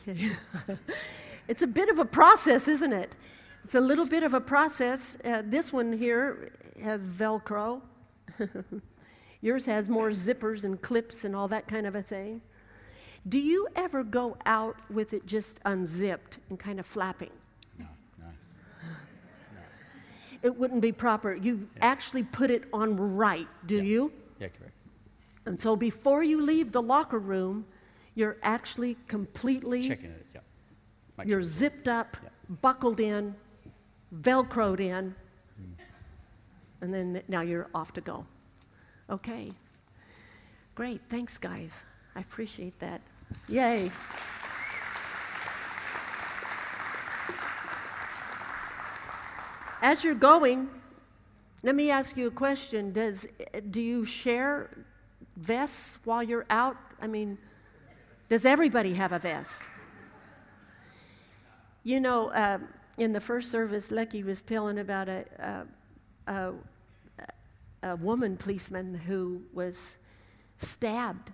it's 1.48 1.62
a 1.62 1.66
bit 1.66 1.88
of 1.88 1.98
a 1.98 2.04
process, 2.04 2.68
isn't 2.68 2.92
it? 2.92 3.14
It's 3.64 3.74
a 3.74 3.80
little 3.80 4.06
bit 4.06 4.22
of 4.22 4.34
a 4.34 4.40
process. 4.40 5.16
Uh, 5.24 5.42
this 5.44 5.72
one 5.72 5.92
here 5.92 6.52
has 6.82 7.06
Velcro. 7.06 7.80
Yours 9.42 9.66
has 9.66 9.88
more 9.88 10.10
zippers 10.10 10.64
and 10.64 10.80
clips 10.80 11.24
and 11.24 11.34
all 11.36 11.48
that 11.48 11.66
kind 11.66 11.86
of 11.86 11.94
a 11.94 12.02
thing. 12.02 12.40
Do 13.28 13.38
you 13.38 13.68
ever 13.76 14.02
go 14.02 14.36
out 14.46 14.76
with 14.90 15.12
it 15.12 15.26
just 15.26 15.60
unzipped 15.64 16.38
and 16.48 16.58
kind 16.58 16.80
of 16.80 16.86
flapping? 16.86 17.30
No, 17.78 17.86
no. 18.18 18.26
It 20.42 20.56
wouldn't 20.56 20.80
be 20.80 20.92
proper. 20.92 21.34
You 21.34 21.68
actually 21.82 22.22
put 22.24 22.50
it 22.50 22.64
on 22.72 22.96
right, 22.96 23.46
do 23.66 23.76
Yeah. 23.76 23.82
you? 23.82 24.12
Yeah, 24.38 24.48
correct. 24.48 24.72
And 25.46 25.60
so 25.60 25.76
before 25.76 26.22
you 26.22 26.40
leave 26.40 26.72
the 26.72 26.82
locker 26.82 27.18
room, 27.18 27.66
you're 28.14 28.36
actually 28.42 28.96
completely 29.06 29.82
Checking 29.82 30.10
it. 30.10 30.26
Yeah. 30.34 30.40
Make 31.18 31.28
You're 31.28 31.40
sure. 31.40 31.44
zipped 31.44 31.88
up, 31.88 32.16
Yeah. 32.22 32.28
buckled 32.62 33.00
in, 33.00 33.34
velcroed 34.14 34.80
in, 34.80 35.14
and 36.80 36.92
then 36.92 37.22
now 37.28 37.40
you're 37.42 37.68
off 37.74 37.92
to 37.94 38.00
go. 38.00 38.24
Okay. 39.08 39.50
Great. 40.74 41.00
Thanks, 41.10 41.38
guys. 41.38 41.84
I 42.16 42.20
appreciate 42.20 42.78
that. 42.78 43.00
Yay. 43.48 43.90
As 49.82 50.04
you're 50.04 50.14
going, 50.14 50.68
let 51.62 51.74
me 51.74 51.90
ask 51.90 52.16
you 52.16 52.26
a 52.26 52.30
question. 52.30 52.92
Does, 52.92 53.26
do 53.70 53.80
you 53.80 54.04
share 54.04 54.70
vests 55.36 55.98
while 56.04 56.22
you're 56.22 56.46
out? 56.50 56.76
I 57.00 57.06
mean, 57.06 57.38
does 58.28 58.44
everybody 58.44 58.94
have 58.94 59.12
a 59.12 59.18
vest? 59.18 59.62
You 61.82 62.00
know, 62.00 62.28
uh, 62.28 62.58
in 63.00 63.14
the 63.14 63.20
first 63.20 63.50
service, 63.50 63.90
Lecky 63.90 64.22
was 64.22 64.42
telling 64.42 64.78
about 64.78 65.08
a, 65.08 65.24
a, 66.26 66.32
a, 66.32 66.52
a 67.82 67.96
woman 67.96 68.36
policeman 68.36 68.94
who 68.94 69.40
was 69.54 69.96
stabbed, 70.58 71.32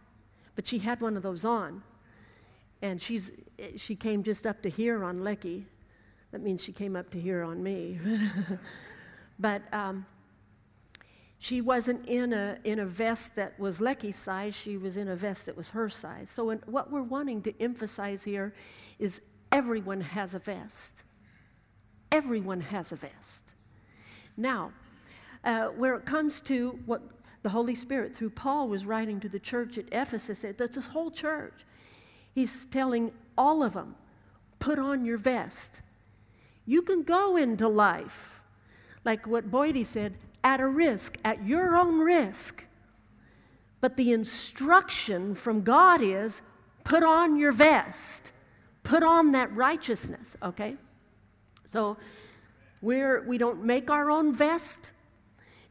but 0.55 0.65
she 0.65 0.79
had 0.79 1.01
one 1.01 1.17
of 1.17 1.25
those 1.25 1.45
on. 1.45 1.83
And 2.83 3.03
she's, 3.03 3.33
she 3.77 3.97
came 3.97 4.23
just 4.23 4.47
up 4.47 4.63
to 4.63 4.71
here 4.71 5.03
on 5.03 5.25
Lecky. 5.25 5.67
That 6.31 6.41
means 6.41 6.63
she 6.63 6.71
came 6.71 6.95
up 6.95 7.11
to 7.11 7.21
here 7.21 7.43
on 7.43 7.61
me. 7.61 7.99
but 9.41 9.63
um, 9.73 10.07
she 11.41 11.61
wasn't 11.61 12.07
in 12.07 12.33
a, 12.33 12.59
in 12.63 12.79
a 12.79 12.87
vest 12.87 13.35
that 13.35 13.59
was 13.59 13.81
Lecky's 13.81 14.17
size, 14.17 14.55
she 14.55 14.77
was 14.77 14.97
in 14.97 15.09
a 15.09 15.17
vest 15.17 15.47
that 15.47 15.57
was 15.57 15.71
her 15.71 15.89
size. 15.89 16.31
So, 16.31 16.51
in, 16.51 16.63
what 16.67 16.93
we're 16.93 17.03
wanting 17.03 17.43
to 17.43 17.61
emphasize 17.61 18.23
here 18.23 18.55
is 19.01 19.21
everyone 19.51 20.01
has 20.01 20.35
a 20.35 20.39
vest. 20.39 21.03
Everyone 22.13 22.61
has 22.61 22.93
a 22.93 22.97
vest. 22.97 23.53
Now, 24.37 24.73
uh, 25.45 25.67
where 25.69 25.95
it 25.95 26.05
comes 26.05 26.41
to 26.43 26.79
what 26.87 27.03
the 27.43 27.49
Holy 27.51 27.75
Spirit, 27.75 28.17
through 28.17 28.31
Paul, 28.31 28.69
was 28.69 28.85
writing 28.85 29.21
to 29.21 29.29
the 29.29 29.39
church 29.39 29.79
at 29.79 29.85
Ephesus, 29.93 30.41
that 30.41 30.59
this 30.59 30.87
whole 30.87 31.11
church, 31.11 31.55
he's 32.35 32.67
telling 32.67 33.13
all 33.39 33.63
of 33.63 33.75
them, 33.75 33.95
put 34.59 34.79
on 34.79 35.05
your 35.05 35.19
vest. 35.19 35.83
You 36.67 36.83
can 36.83 37.03
go 37.05 37.37
into 37.37 37.69
life, 37.69 38.41
like 39.05 39.27
what 39.27 39.51
Boydie 39.51 39.87
said, 39.87 40.15
at 40.43 40.61
a 40.61 40.67
risk, 40.67 41.19
at 41.25 41.45
your 41.45 41.77
own 41.77 41.99
risk. 41.99 42.65
But 43.81 43.97
the 43.97 44.13
instruction 44.13 45.35
from 45.35 45.63
God 45.63 46.01
is 46.01 46.43
put 46.83 47.05
on 47.05 47.37
your 47.37 47.53
vest, 47.53 48.33
put 48.83 49.03
on 49.03 49.33
that 49.33 49.55
righteousness, 49.55 50.37
okay? 50.43 50.77
So 51.67 51.97
we're, 52.81 53.23
we 53.23 53.37
don't 53.37 53.65
make 53.65 53.91
our 53.91 54.11
own 54.11 54.33
vest, 54.33 54.93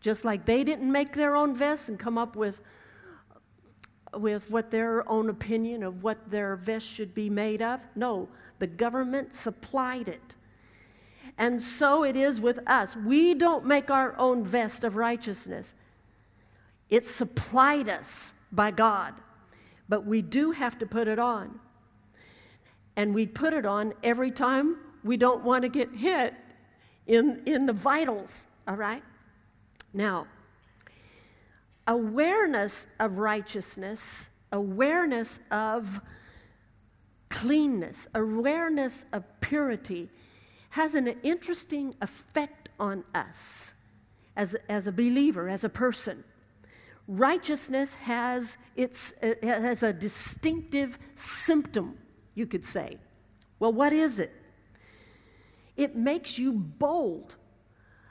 just 0.01 0.25
like 0.25 0.45
they 0.45 0.63
didn't 0.63 0.91
make 0.91 1.13
their 1.13 1.36
own 1.36 1.55
vest 1.55 1.89
and 1.89 1.97
come 1.97 2.17
up 2.17 2.36
with, 2.36 2.62
with 4.13 4.49
what 4.51 4.69
their 4.69 5.08
own 5.10 5.29
opinion 5.29 5.81
of 5.81 6.03
what 6.03 6.29
their 6.29 6.58
vest 6.58 6.86
should 6.86 7.15
be 7.15 7.29
made 7.29 7.62
of. 7.62 7.79
No, 7.95 8.27
the 8.60 8.67
government 8.67 9.34
supplied 9.34 10.10
it. 10.10 10.36
And 11.38 11.62
so 11.62 12.03
it 12.03 12.15
is 12.15 12.39
with 12.39 12.60
us. 12.67 12.95
We 12.95 13.34
don't 13.34 13.65
make 13.65 13.89
our 13.89 14.17
own 14.17 14.45
vest 14.45 14.84
of 14.84 14.95
righteousness. 14.95 15.73
It's 16.89 17.10
supplied 17.10 17.89
us 17.89 18.34
by 18.51 18.71
God, 18.71 19.13
but 19.89 20.05
we 20.05 20.21
do 20.21 20.51
have 20.51 20.77
to 20.79 20.86
put 20.86 21.08
it 21.08 21.19
on. 21.19 21.60
And 22.95 23.13
we 23.13 23.25
put 23.25 23.53
it 23.53 23.65
on 23.65 23.93
every 24.03 24.31
time 24.31 24.77
we 25.06 25.18
don't 25.18 25.44
want 25.44 25.62
to 25.62 25.70
get 25.70 25.94
hit 25.94 26.34
in, 27.06 27.44
in 27.46 27.68
the 27.68 27.74
vitals, 27.74 28.48
all 28.68 28.76
right? 28.76 29.04
Now, 29.94 30.26
awareness 31.86 32.88
of 33.00 33.20
righteousness, 33.20 34.28
awareness 34.52 35.39
of 35.52 36.02
cleanness, 37.30 38.08
awareness 38.15 39.06
of 39.13 39.24
purity 39.41 40.10
has 40.72 40.96
an 40.96 41.08
interesting 41.22 41.94
effect 42.02 42.70
on 42.80 43.04
us 43.13 43.74
as, 44.36 44.56
as 44.68 44.88
a 44.88 44.91
believer, 44.91 45.48
as 45.48 45.63
a 45.63 45.70
person. 45.70 46.24
Righteousness 47.08 47.94
has, 47.94 48.58
its, 48.76 49.13
it 49.22 49.44
has 49.44 49.84
a 49.84 49.94
distinctive 49.94 50.98
symptom, 51.13 52.00
you 52.34 52.48
could 52.48 52.65
say. 52.65 52.98
Well, 53.60 53.72
what 53.72 53.94
is 53.94 54.18
it? 54.18 54.34
It 55.77 55.95
makes 55.95 56.38
you 56.38 56.53
bold. 56.53 57.35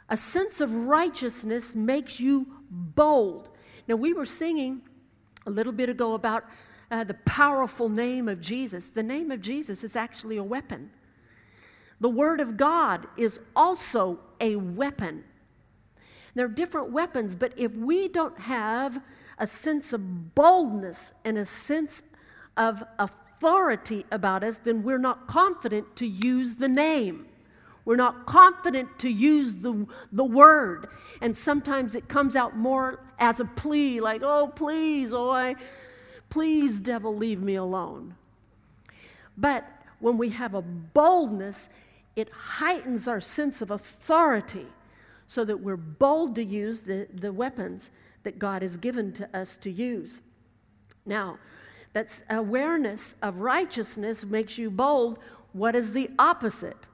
A 0.09 0.17
sense 0.17 0.61
of 0.61 0.75
righteousness 0.75 1.75
makes 1.75 2.21
you 2.21 2.47
bold. 2.71 3.49
Now, 3.89 3.97
we 3.97 4.13
were 4.13 4.27
singing 4.27 4.83
a 5.47 5.51
little 5.51 5.73
bit 5.73 5.89
ago 5.89 6.15
about 6.15 6.45
uh, 6.91 7.05
the 7.05 7.15
powerful 7.15 7.89
name 7.89 8.29
of 8.29 8.41
Jesus. 8.41 8.91
The 8.91 9.03
name 9.03 9.31
of 9.31 9.41
Jesus 9.41 9.83
is 9.83 9.97
actually 9.97 10.37
a 10.37 10.45
weapon. 10.45 10.91
The 12.01 12.09
Word 12.09 12.41
of 12.41 12.57
God 12.57 13.07
is 13.17 13.41
also 13.57 14.19
a 14.41 14.57
weapon. 14.57 15.25
There 16.35 16.45
are 16.45 16.49
different 16.49 16.91
weapons, 16.91 17.35
but 17.35 17.53
if 17.57 17.73
we 17.75 18.09
don't 18.09 18.39
have 18.39 19.01
a 19.39 19.47
sense 19.47 19.93
of 19.93 20.35
boldness 20.35 21.13
and 21.25 21.39
a 21.39 21.45
sense 21.45 22.03
of 22.57 22.83
authority 22.99 24.05
about 24.11 24.43
us, 24.43 24.59
then 24.59 24.83
we're 24.83 24.99
not 24.99 25.27
confident 25.29 25.97
to 25.97 26.07
use 26.07 26.57
the 26.57 26.69
name. 26.69 27.27
We're 27.85 27.97
not 27.97 28.27
confident 28.27 28.99
to 29.01 29.11
use 29.11 29.57
the, 29.57 29.87
the 30.11 30.25
word. 30.25 30.89
And 31.21 31.37
sometimes 31.37 31.95
it 31.95 32.09
comes 32.09 32.35
out 32.35 32.57
more 32.57 33.01
as 33.19 33.41
a 33.41 33.45
plea, 33.45 34.01
like, 34.01 34.23
oh, 34.23 34.49
please, 34.49 35.13
oh, 35.13 35.31
I, 35.31 35.57
please, 36.31 36.81
devil, 36.81 37.15
leave 37.15 37.43
me 37.43 37.57
alone. 37.57 38.15
But 39.37 39.69
when 40.01 40.17
we 40.17 40.31
have 40.31 40.55
a 40.55 40.63
boldness, 40.63 41.69
it 42.17 42.31
heightens 42.31 43.07
our 43.07 43.21
sense 43.21 43.61
of 43.61 43.71
authority 43.71 44.67
so 45.27 45.45
that 45.45 45.61
we're 45.61 45.77
bold 45.77 46.35
to 46.37 46.45
use 46.45 46.83
the, 46.83 47.07
the 47.13 47.33
weapons 47.33 47.91
that 48.23 48.39
God 48.39 48.63
has 48.63 48.77
given 48.77 49.13
to 49.15 49.37
us 49.37 49.57
to 49.57 49.71
use. 49.71 50.21
Now, 51.05 51.39
that's 51.93 52.23
awareness 52.31 53.15
of 53.23 53.41
righteousness 53.41 54.25
makes 54.25 54.59
you 54.59 54.71
bold. 54.71 55.19
What 55.53 55.77
is 55.77 55.93
the 55.93 56.11
opposite 56.19 56.89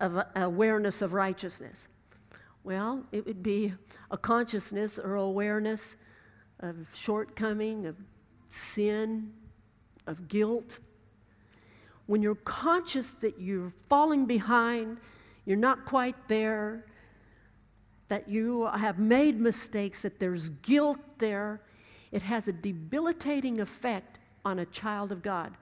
of 0.00 0.16
uh, 0.16 0.24
awareness 0.36 1.02
of 1.02 1.12
righteousness? 1.12 1.88
Well, 2.64 3.04
it 3.12 3.24
would 3.26 3.42
be 3.42 3.72
a 4.10 4.18
consciousness 4.18 4.98
or 4.98 5.14
awareness 5.14 5.96
of 6.60 6.76
shortcoming, 6.94 7.86
of 7.86 7.96
sin, 8.48 9.32
of 10.06 10.28
guilt. 10.28 10.78
When 12.06 12.22
you're 12.22 12.34
conscious 12.34 13.12
that 13.20 13.40
you're 13.40 13.72
falling 13.88 14.26
behind, 14.26 14.98
you're 15.44 15.56
not 15.56 15.84
quite 15.84 16.16
there, 16.28 16.84
that 18.08 18.28
you 18.28 18.66
have 18.66 18.98
made 18.98 19.40
mistakes, 19.40 20.02
that 20.02 20.18
there's 20.18 20.48
guilt 20.48 21.00
there, 21.18 21.60
it 22.12 22.22
has 22.22 22.48
a 22.48 22.52
debilitating 22.52 23.60
effect 23.60 24.18
on 24.44 24.60
a 24.60 24.66
child 24.66 25.10
of 25.12 25.22
God. 25.22 25.56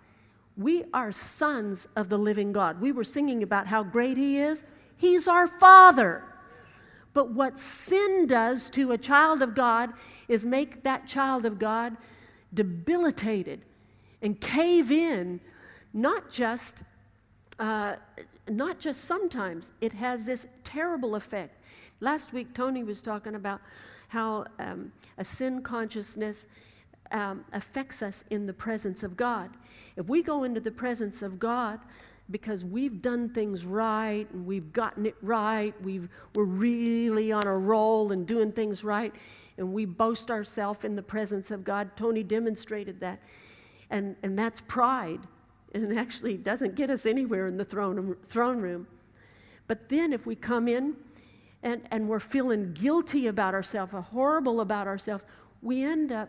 We 0.56 0.84
are 0.92 1.10
sons 1.10 1.88
of 1.96 2.08
the 2.08 2.18
living 2.18 2.52
God. 2.52 2.80
We 2.80 2.92
were 2.92 3.04
singing 3.04 3.42
about 3.42 3.66
how 3.66 3.82
great 3.82 4.16
He 4.16 4.38
is. 4.38 4.62
He's 4.96 5.26
our 5.26 5.46
Father. 5.46 6.24
But 7.12 7.30
what 7.30 7.58
sin 7.60 8.26
does 8.26 8.68
to 8.70 8.92
a 8.92 8.98
child 8.98 9.42
of 9.42 9.54
God 9.54 9.92
is 10.28 10.44
make 10.44 10.82
that 10.82 11.06
child 11.06 11.44
of 11.44 11.58
God 11.58 11.96
debilitated 12.52 13.62
and 14.22 14.40
cave 14.40 14.90
in, 14.90 15.40
not 15.92 16.30
just, 16.30 16.82
uh, 17.58 17.96
not 18.48 18.80
just 18.80 19.04
sometimes. 19.04 19.72
It 19.80 19.92
has 19.92 20.24
this 20.24 20.46
terrible 20.64 21.14
effect. 21.14 21.60
Last 22.00 22.32
week, 22.32 22.54
Tony 22.54 22.82
was 22.82 23.00
talking 23.00 23.34
about 23.34 23.60
how 24.08 24.46
um, 24.58 24.92
a 25.18 25.24
sin 25.24 25.62
consciousness 25.62 26.46
um, 27.14 27.44
affects 27.52 28.02
us 28.02 28.24
in 28.30 28.46
the 28.46 28.52
presence 28.52 29.02
of 29.02 29.16
God. 29.16 29.50
If 29.96 30.08
we 30.08 30.22
go 30.22 30.42
into 30.42 30.60
the 30.60 30.72
presence 30.72 31.22
of 31.22 31.38
God 31.38 31.78
because 32.30 32.64
we've 32.64 33.00
done 33.00 33.28
things 33.28 33.64
right 33.64 34.26
and 34.32 34.44
we've 34.44 34.72
gotten 34.72 35.06
it 35.06 35.14
right, 35.22 35.72
we've, 35.82 36.08
we're 36.34 36.44
really 36.44 37.30
on 37.30 37.46
a 37.46 37.56
roll 37.56 38.10
and 38.10 38.26
doing 38.26 38.50
things 38.50 38.82
right, 38.82 39.14
and 39.56 39.72
we 39.72 39.84
boast 39.84 40.30
ourselves 40.30 40.84
in 40.84 40.96
the 40.96 41.02
presence 41.02 41.52
of 41.52 41.62
God, 41.62 41.96
Tony 41.96 42.24
demonstrated 42.24 42.98
that. 43.00 43.20
And, 43.90 44.16
and 44.24 44.36
that's 44.36 44.60
pride. 44.62 45.20
And 45.72 45.96
actually 45.98 46.36
doesn't 46.36 46.74
get 46.74 46.90
us 46.90 47.06
anywhere 47.06 47.46
in 47.46 47.56
the 47.56 47.64
throne, 47.64 48.16
throne 48.26 48.60
room. 48.60 48.88
But 49.68 49.88
then 49.88 50.12
if 50.12 50.26
we 50.26 50.34
come 50.34 50.66
in 50.66 50.96
and, 51.62 51.82
and 51.92 52.08
we're 52.08 52.18
feeling 52.18 52.72
guilty 52.72 53.28
about 53.28 53.54
ourselves, 53.54 53.92
horrible 54.10 54.60
about 54.60 54.88
ourselves, 54.88 55.24
we 55.62 55.84
end 55.84 56.10
up 56.10 56.28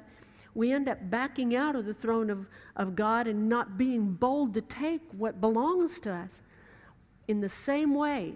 we 0.55 0.71
end 0.71 0.87
up 0.87 0.97
backing 1.09 1.55
out 1.55 1.75
of 1.75 1.85
the 1.85 1.93
throne 1.93 2.29
of, 2.29 2.47
of 2.77 2.95
God 2.95 3.27
and 3.27 3.47
not 3.49 3.77
being 3.77 4.13
bold 4.13 4.53
to 4.55 4.61
take 4.61 5.01
what 5.11 5.41
belongs 5.41 5.99
to 5.99 6.11
us. 6.11 6.41
In 7.27 7.41
the 7.41 7.49
same 7.49 7.93
way, 7.93 8.35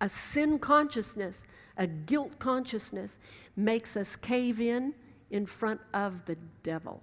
a 0.00 0.08
sin 0.08 0.58
consciousness, 0.58 1.44
a 1.78 1.86
guilt 1.86 2.38
consciousness 2.38 3.18
makes 3.56 3.96
us 3.96 4.14
cave 4.14 4.60
in 4.60 4.94
in 5.30 5.46
front 5.46 5.80
of 5.94 6.24
the 6.26 6.36
devil. 6.62 7.00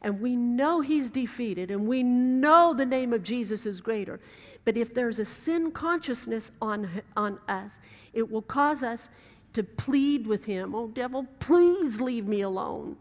And 0.00 0.20
we 0.20 0.36
know 0.36 0.82
he's 0.82 1.10
defeated, 1.10 1.70
and 1.70 1.88
we 1.88 2.02
know 2.02 2.74
the 2.74 2.86
name 2.86 3.12
of 3.12 3.22
Jesus 3.22 3.66
is 3.66 3.80
greater. 3.80 4.20
But 4.64 4.76
if 4.76 4.94
there's 4.94 5.18
a 5.18 5.24
sin 5.24 5.72
consciousness 5.72 6.50
on, 6.60 7.02
on 7.16 7.40
us, 7.48 7.72
it 8.12 8.30
will 8.30 8.42
cause 8.42 8.82
us 8.82 9.08
to 9.54 9.62
plead 9.62 10.26
with 10.26 10.44
him, 10.44 10.74
Oh, 10.74 10.88
devil, 10.88 11.26
please 11.38 12.00
leave 12.00 12.26
me 12.26 12.42
alone. 12.42 12.96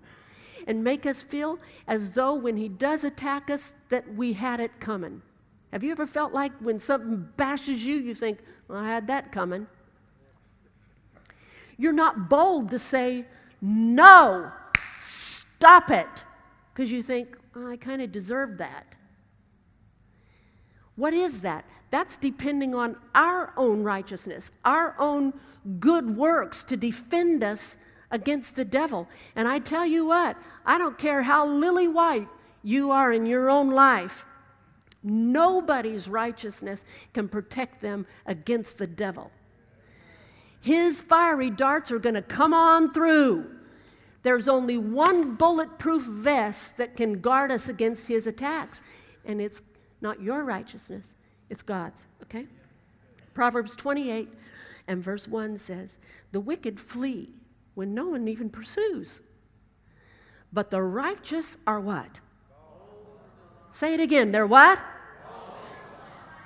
And 0.66 0.84
make 0.84 1.06
us 1.06 1.22
feel 1.22 1.60
as 1.88 2.14
though 2.14 2.34
when 2.34 2.56
he 2.56 2.70
does 2.70 3.04
attack 3.04 3.50
us, 3.50 3.74
that 3.90 4.16
we 4.16 4.34
had 4.34 4.62
it 4.62 4.80
coming. 4.80 5.22
Have 5.74 5.84
you 5.84 5.92
ever 5.92 6.08
felt 6.08 6.34
like 6.34 6.54
when 6.60 6.80
something 6.80 7.28
bashes 7.36 7.84
you, 7.84 7.96
you 7.96 8.16
think, 8.16 8.40
well, 8.68 8.80
I 8.80 8.88
had 8.88 9.08
that 9.08 9.32
coming? 9.32 9.68
You're 11.78 11.92
not 11.92 12.30
bold 12.30 12.70
to 12.70 12.80
say, 12.80 13.26
no, 13.62 14.52
stop 15.02 15.90
it, 15.90 16.08
because 16.74 16.92
you 16.92 17.02
think, 17.02 17.36
oh, 17.56 17.72
I 17.72 17.76
kind 17.76 18.02
of 18.02 18.12
deserve 18.12 18.58
that. 18.60 18.96
What 20.96 21.14
is 21.14 21.42
that? 21.42 21.66
That's 21.94 22.18
depending 22.18 22.74
on 22.74 22.96
our 23.14 23.54
own 23.56 23.84
righteousness, 23.84 24.50
our 24.66 24.96
own 24.98 25.32
good 25.80 26.18
works 26.18 26.64
to 26.64 26.76
defend 26.76 27.44
us 27.44 27.78
against 28.10 28.56
the 28.56 28.66
devil. 28.66 29.08
And 29.36 29.48
I 29.48 29.60
tell 29.60 29.86
you 29.86 30.04
what, 30.04 30.36
I 30.66 30.80
don't 30.80 30.98
care 30.98 31.22
how 31.22 31.46
lily 31.46 31.88
white 31.88 32.28
you 32.64 32.90
are 32.90 33.12
in 33.12 33.28
your 33.28 33.48
own 33.48 33.70
life, 33.70 34.26
nobody's 35.04 36.08
righteousness 36.08 36.84
can 37.14 37.30
protect 37.30 37.80
them 37.80 38.08
against 38.26 38.80
the 38.80 38.88
devil. 38.88 39.30
His 40.62 41.00
fiery 41.00 41.52
darts 41.52 41.92
are 41.92 42.00
going 42.00 42.16
to 42.16 42.24
come 42.24 42.56
on 42.56 42.92
through. 42.92 43.52
There's 44.24 44.48
only 44.48 44.80
one 44.80 45.36
bulletproof 45.36 46.02
vest 46.02 46.76
that 46.78 46.98
can 46.98 47.22
guard 47.22 47.52
us 47.52 47.70
against 47.70 48.08
his 48.08 48.26
attacks, 48.26 48.82
and 49.26 49.40
it's 49.40 49.62
not 50.02 50.24
your 50.24 50.44
righteousness, 50.44 51.14
it's 51.54 51.62
God's, 51.62 52.08
okay? 52.24 52.48
Proverbs 53.36 53.76
28 53.76 54.28
and 54.88 55.04
verse 55.04 55.28
1 55.28 55.60
says, 55.60 56.00
The 56.32 56.40
wicked 56.40 56.80
flee 56.80 57.30
when 57.76 57.94
no 57.94 58.08
one 58.08 58.28
even 58.28 58.50
pursues. 58.50 59.20
But 60.52 60.72
the 60.72 60.82
righteous 60.82 61.58
are 61.68 61.80
what? 61.80 62.20
Say 63.72 63.94
it 63.94 64.00
again. 64.00 64.32
They're 64.32 64.48
what? 64.48 64.80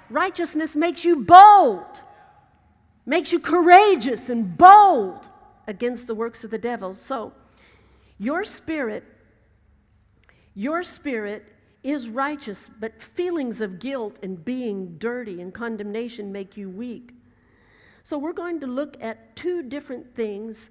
Righteousness 0.09 0.75
makes 0.75 1.05
you 1.05 1.15
bold, 1.23 2.01
makes 3.05 3.31
you 3.31 3.39
courageous 3.39 4.29
and 4.29 4.57
bold 4.57 5.29
against 5.67 6.07
the 6.07 6.15
works 6.15 6.43
of 6.43 6.51
the 6.51 6.57
devil. 6.57 6.95
So, 6.95 7.31
your 8.17 8.43
spirit, 8.43 9.05
your 10.53 10.83
spirit 10.83 11.45
is 11.83 12.09
righteous, 12.09 12.69
but 12.79 13.01
feelings 13.01 13.61
of 13.61 13.79
guilt 13.79 14.19
and 14.23 14.43
being 14.43 14.97
dirty 14.97 15.41
and 15.41 15.53
condemnation 15.53 16.31
make 16.31 16.57
you 16.57 16.69
weak. 16.69 17.13
So, 18.03 18.17
we're 18.17 18.33
going 18.33 18.59
to 18.61 18.67
look 18.67 18.97
at 19.01 19.35
two 19.35 19.63
different 19.63 20.15
things 20.15 20.69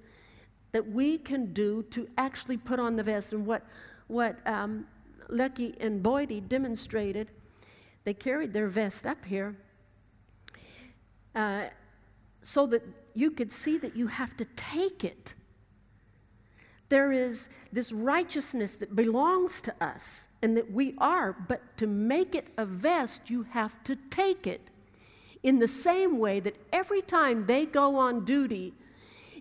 that 0.71 0.87
we 0.91 1.17
can 1.17 1.53
do 1.53 1.83
to 1.91 2.07
actually 2.17 2.57
put 2.57 2.79
on 2.79 2.95
the 2.95 3.03
vest. 3.03 3.33
And 3.33 3.45
what, 3.45 3.63
what 4.07 4.37
um, 4.45 4.85
Lecky 5.29 5.75
and 5.79 6.03
Boydie 6.03 6.47
demonstrated, 6.47 7.29
they 8.03 8.13
carried 8.13 8.53
their 8.53 8.67
vest 8.67 9.05
up 9.05 9.23
here 9.25 9.55
uh, 11.35 11.65
so 12.43 12.65
that 12.67 12.83
you 13.13 13.31
could 13.31 13.51
see 13.51 13.77
that 13.77 13.95
you 13.95 14.07
have 14.07 14.35
to 14.37 14.45
take 14.55 15.03
it. 15.03 15.33
there 16.89 17.11
is 17.11 17.49
this 17.73 17.91
righteousness 17.91 18.73
that 18.73 18.95
belongs 18.95 19.61
to 19.61 19.73
us 19.83 20.26
and 20.41 20.55
that 20.55 20.71
we 20.71 20.93
are, 20.99 21.35
but 21.47 21.77
to 21.77 21.87
make 21.87 22.35
it 22.35 22.47
a 22.57 22.65
vest, 22.65 23.29
you 23.29 23.43
have 23.43 23.83
to 23.83 23.95
take 24.09 24.45
it. 24.45 24.69
In 25.43 25.59
the 25.59 25.67
same 25.67 26.19
way 26.19 26.39
that 26.41 26.55
every 26.73 27.01
time 27.01 27.45
they 27.45 27.65
go 27.65 27.95
on 27.95 28.25
duty 28.25 28.73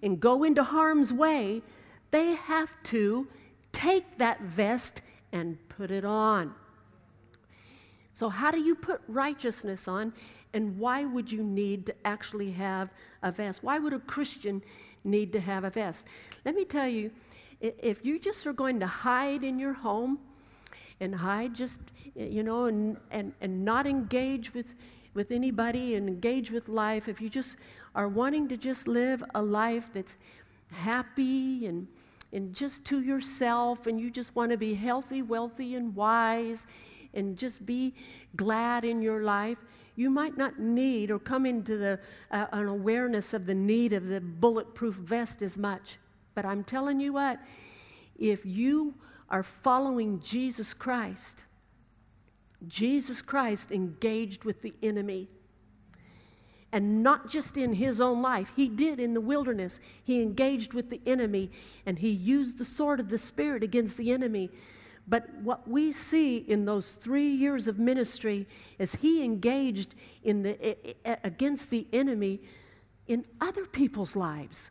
and 0.03 0.21
go 0.21 0.45
into 0.45 0.63
harm's 0.63 1.13
way, 1.13 1.63
they 2.11 2.33
have 2.35 2.71
to 2.85 3.27
take 3.73 4.19
that 4.19 4.41
vest 4.43 5.03
and 5.33 5.59
put 5.69 5.91
it 5.91 6.05
on. 6.05 6.55
So, 8.15 8.31
how 8.31 8.51
do 8.51 8.59
you 8.59 8.75
put 8.75 9.03
righteousness 9.09 9.89
on? 9.89 10.13
And 10.55 10.79
why 10.79 11.05
would 11.05 11.31
you 11.31 11.43
need 11.43 11.85
to 11.87 11.95
actually 12.07 12.51
have 12.53 12.89
a 13.23 13.31
vest? 13.31 13.63
Why 13.63 13.79
would 13.79 13.93
a 13.93 13.99
Christian 13.99 14.63
need 15.05 15.33
to 15.33 15.41
have 15.41 15.65
a 15.65 15.71
vest? 15.71 16.07
Let 16.47 16.55
me 16.55 16.65
tell 16.65 16.89
you, 16.89 17.11
if 17.61 18.05
you 18.05 18.19
just 18.19 18.47
are 18.47 18.55
going 18.55 18.81
to 18.81 18.87
hide 18.87 19.45
in 19.45 19.59
your 19.59 19.75
home 19.75 20.19
and 21.01 21.15
hide 21.15 21.55
just, 21.55 21.81
you 22.15 22.43
know, 22.43 22.67
and, 22.67 22.97
and, 23.11 23.33
and 23.41 23.65
not 23.65 23.87
engage 23.87 24.55
with, 24.55 24.75
with 25.15 25.31
anybody 25.31 25.95
and 25.95 26.09
engage 26.09 26.51
with 26.51 26.69
life, 26.69 27.09
if 27.09 27.21
you 27.21 27.29
just 27.29 27.57
are 27.95 28.09
wanting 28.09 28.49
to 28.49 28.57
just 28.57 28.89
live 28.89 29.23
a 29.35 29.43
life 29.43 29.91
that's 29.93 30.17
happy 30.71 31.67
and, 31.67 31.87
and 32.33 32.55
just 32.55 32.85
to 32.85 33.03
yourself, 33.03 33.87
and 33.87 34.01
you 34.01 34.11
just 34.11 34.35
want 34.35 34.51
to 34.51 34.57
be 34.57 34.75
healthy, 34.75 35.23
wealthy, 35.23 35.75
and 35.75 35.95
wise, 35.95 36.67
and 37.15 37.37
just 37.37 37.65
be 37.65 37.95
glad 38.37 38.85
in 38.85 39.01
your 39.01 39.23
life, 39.23 39.59
you 39.97 40.11
might 40.11 40.37
not 40.37 40.59
need 40.59 41.11
or 41.11 41.19
come 41.19 41.47
into 41.47 41.79
the, 41.79 41.99
uh, 42.31 42.47
an 42.53 42.67
awareness 42.67 43.33
of 43.33 43.47
the 43.47 43.55
need 43.55 43.95
of 43.95 44.07
the 44.07 44.21
bulletproof 44.21 44.95
vest 44.97 45.41
as 45.41 45.57
much. 45.57 45.99
But 46.35 46.45
I'm 46.45 46.65
telling 46.65 47.01
you 47.01 47.15
what, 47.15 47.41
if 48.19 48.45
you 48.45 48.95
are 49.29 49.43
following 49.43 50.21
Jesus 50.21 50.75
Christ, 50.75 51.45
Jesus 52.69 53.23
Christ 53.23 53.73
engaged 53.73 54.45
with 54.45 54.63
the 54.63 54.75
enemy. 54.83 55.29
And 56.73 57.03
not 57.03 57.31
just 57.31 57.57
in 57.57 57.75
his 57.75 58.01
own 58.01 58.21
life, 58.23 58.51
he 58.57 58.69
did 58.69 58.99
in 58.99 59.15
the 59.15 59.21
wilderness. 59.21 59.81
He 60.03 60.21
engaged 60.21 60.75
with 60.75 60.91
the 60.91 61.01
enemy 61.07 61.51
and 61.87 61.99
he 61.99 62.11
used 62.11 62.59
the 62.59 62.65
sword 62.65 63.01
of 63.01 63.09
the 63.09 63.19
Spirit 63.19 63.63
against 63.63 63.97
the 63.97 64.11
enemy. 64.11 64.51
But 65.09 65.33
what 65.43 65.69
we 65.69 65.93
see 65.93 66.39
in 66.39 66.65
those 66.65 66.93
three 66.93 67.29
years 67.29 67.69
of 67.69 67.79
ministry 67.79 68.47
is 68.79 68.97
he 68.97 69.25
engaged 69.25 69.95
in 70.25 70.43
the, 70.43 70.97
against 71.25 71.71
the 71.71 71.87
enemy 71.93 72.41
in 73.07 73.25
other 73.41 73.65
people's 73.65 74.17
lives. 74.17 74.71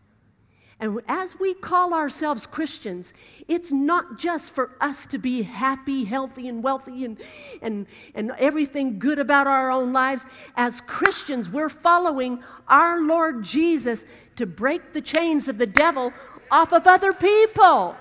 And 0.79 0.99
as 1.07 1.39
we 1.39 1.53
call 1.53 1.93
ourselves 1.93 2.45
Christians, 2.45 3.13
it's 3.47 3.71
not 3.71 4.17
just 4.17 4.53
for 4.53 4.71
us 4.81 5.05
to 5.07 5.17
be 5.17 5.41
happy, 5.41 6.03
healthy, 6.03 6.49
and 6.49 6.61
wealthy 6.61 7.05
and, 7.05 7.17
and, 7.61 7.87
and 8.13 8.31
everything 8.37 8.99
good 8.99 9.17
about 9.17 9.47
our 9.47 9.71
own 9.71 9.93
lives. 9.93 10.25
As 10.57 10.81
Christians, 10.81 11.49
we're 11.49 11.69
following 11.69 12.43
our 12.67 12.99
Lord 12.99 13.41
Jesus 13.41 14.05
to 14.35 14.45
break 14.45 14.91
the 14.91 15.01
chains 15.01 15.47
of 15.47 15.57
the 15.57 15.65
devil 15.65 16.11
off 16.51 16.73
of 16.73 16.87
other 16.87 17.13
people. 17.13 17.95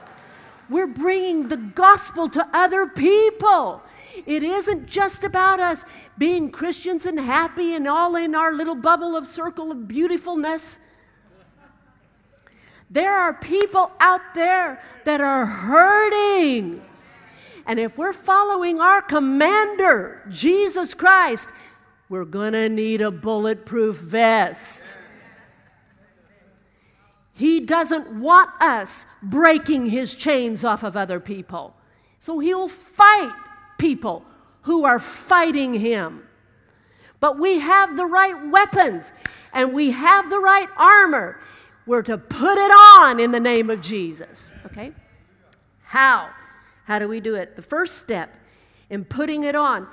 We're 0.69 0.89
bringing 0.89 1.49
the 1.49 1.57
gospel 1.57 2.29
to 2.31 2.49
other 2.53 2.89
people. 2.89 3.83
It 4.27 4.43
isn't 4.43 4.87
just 4.87 5.23
about 5.23 5.61
us 5.61 5.85
being 6.19 6.51
Christians 6.51 7.07
and 7.07 7.21
happy 7.21 7.75
and 7.75 7.87
all 7.87 8.17
in 8.17 8.35
our 8.35 8.53
little 8.53 8.75
bubble 8.75 9.15
of 9.15 9.29
circle 9.29 9.71
of 9.71 9.87
beautifulness. 9.87 10.81
There 12.90 13.14
are 13.14 13.35
people 13.35 13.90
out 13.99 14.35
there 14.35 14.81
that 15.05 15.20
are 15.20 15.47
hurting. 15.47 16.83
And 17.66 17.81
if 17.81 17.97
we're 17.97 18.12
following 18.12 18.81
our 18.81 19.03
commander, 19.03 20.23
Jesus 20.31 20.94
Christ, 20.94 21.49
we're 22.09 22.25
going 22.25 22.53
to 22.53 22.68
need 22.68 23.01
a 23.01 23.11
bulletproof 23.11 23.97
vest. 23.97 24.97
He 27.33 27.61
doesn't 27.61 28.20
want 28.20 28.51
us 28.61 29.07
breaking 29.23 29.87
his 29.87 30.14
chains 30.14 30.62
off 30.62 30.85
of 30.85 30.97
other 30.97 31.18
people. 31.18 31.75
So 32.20 32.38
he'll 32.38 32.68
fight 32.68 33.33
people 33.79 34.25
who 34.62 34.85
are 34.85 34.99
fighting 34.99 35.75
him. 35.75 36.23
But 37.18 37.38
we 37.38 37.59
have 37.59 37.97
the 37.97 38.07
right 38.07 38.51
weapons 38.51 39.12
and 39.53 39.73
we 39.73 39.90
have 39.90 40.31
the 40.31 40.38
right 40.38 40.68
armor. 40.77 41.40
We're 41.87 42.03
to 42.03 42.18
put 42.18 42.59
it 42.59 42.70
on 42.70 43.20
in 43.20 43.31
the 43.31 43.40
name 43.40 43.70
of 43.70 43.81
Jesus. 43.81 44.53
Okay? 44.66 44.92
How? 45.83 46.31
How 46.85 46.99
do 46.99 47.09
we 47.09 47.20
do 47.20 47.35
it? 47.35 47.57
The 47.57 47.62
first 47.62 47.99
step 47.99 48.35
in 48.90 49.05
putting 49.05 49.44
it 49.44 49.55
on, 49.55 49.87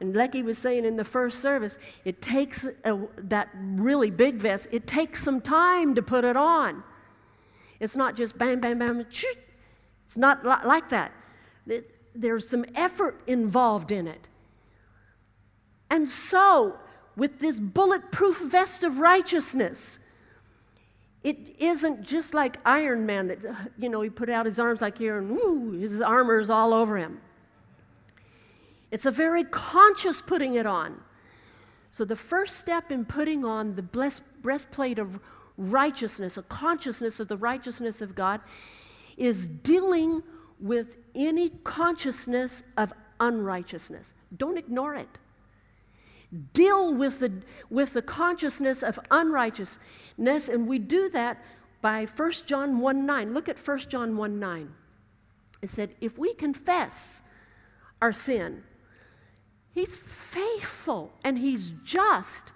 and 0.00 0.14
Lecky 0.14 0.42
was 0.42 0.58
saying 0.58 0.84
in 0.84 0.96
the 0.96 1.04
first 1.04 1.40
service, 1.40 1.78
it 2.04 2.20
takes 2.20 2.66
a, 2.84 2.98
that 3.16 3.48
really 3.54 4.10
big 4.10 4.36
vest, 4.36 4.68
it 4.70 4.86
takes 4.86 5.22
some 5.22 5.40
time 5.40 5.94
to 5.94 6.02
put 6.02 6.24
it 6.24 6.36
on. 6.36 6.82
It's 7.80 7.96
not 7.96 8.16
just 8.16 8.36
bam, 8.38 8.60
bam, 8.60 8.78
bam, 8.78 9.00
it's 9.00 10.16
not 10.16 10.44
like 10.44 10.90
that. 10.90 11.12
There's 12.14 12.48
some 12.48 12.64
effort 12.74 13.20
involved 13.26 13.90
in 13.90 14.06
it. 14.06 14.28
And 15.90 16.10
so, 16.10 16.78
with 17.16 17.38
this 17.38 17.60
bulletproof 17.60 18.38
vest 18.38 18.82
of 18.82 18.98
righteousness, 18.98 19.98
it 21.26 21.56
isn't 21.58 22.02
just 22.02 22.34
like 22.34 22.58
Iron 22.64 23.04
Man 23.04 23.26
that, 23.26 23.38
you 23.78 23.88
know, 23.88 24.00
he 24.00 24.08
put 24.08 24.30
out 24.30 24.46
his 24.46 24.60
arms 24.60 24.80
like 24.80 24.96
here 24.96 25.18
and 25.18 25.28
woo, 25.28 25.72
his 25.72 26.00
armor 26.00 26.38
is 26.38 26.48
all 26.48 26.72
over 26.72 26.96
him. 26.96 27.20
It's 28.92 29.06
a 29.06 29.10
very 29.10 29.42
conscious 29.42 30.22
putting 30.22 30.54
it 30.54 30.66
on. 30.66 31.00
So, 31.90 32.04
the 32.04 32.14
first 32.14 32.60
step 32.60 32.92
in 32.92 33.04
putting 33.04 33.44
on 33.44 33.74
the 33.74 33.82
breastplate 34.42 35.00
of 35.00 35.18
righteousness, 35.56 36.36
a 36.36 36.42
consciousness 36.42 37.18
of 37.18 37.26
the 37.26 37.36
righteousness 37.36 38.00
of 38.00 38.14
God, 38.14 38.40
is 39.16 39.48
dealing 39.48 40.22
with 40.60 40.96
any 41.14 41.48
consciousness 41.64 42.62
of 42.76 42.92
unrighteousness. 43.18 44.12
Don't 44.36 44.58
ignore 44.58 44.94
it 44.94 45.18
deal 46.36 46.94
with 46.94 47.20
the, 47.20 47.32
with 47.70 47.92
the 47.92 48.02
consciousness 48.02 48.82
of 48.82 48.98
unrighteousness, 49.10 50.48
and 50.48 50.66
we 50.66 50.78
do 50.78 51.08
that 51.10 51.42
by 51.80 52.06
1 52.06 52.32
John 52.46 52.80
1 52.80 53.06
9. 53.06 53.34
Look 53.34 53.48
at 53.48 53.58
1 53.58 53.78
John 53.88 54.16
1 54.16 54.38
9. 54.38 54.74
It 55.62 55.70
said, 55.70 55.94
If 56.00 56.18
we 56.18 56.34
confess 56.34 57.20
our 58.00 58.12
sin, 58.12 58.62
He's 59.72 59.96
faithful 59.96 61.12
and 61.22 61.38
He's 61.38 61.72
just 61.84 62.52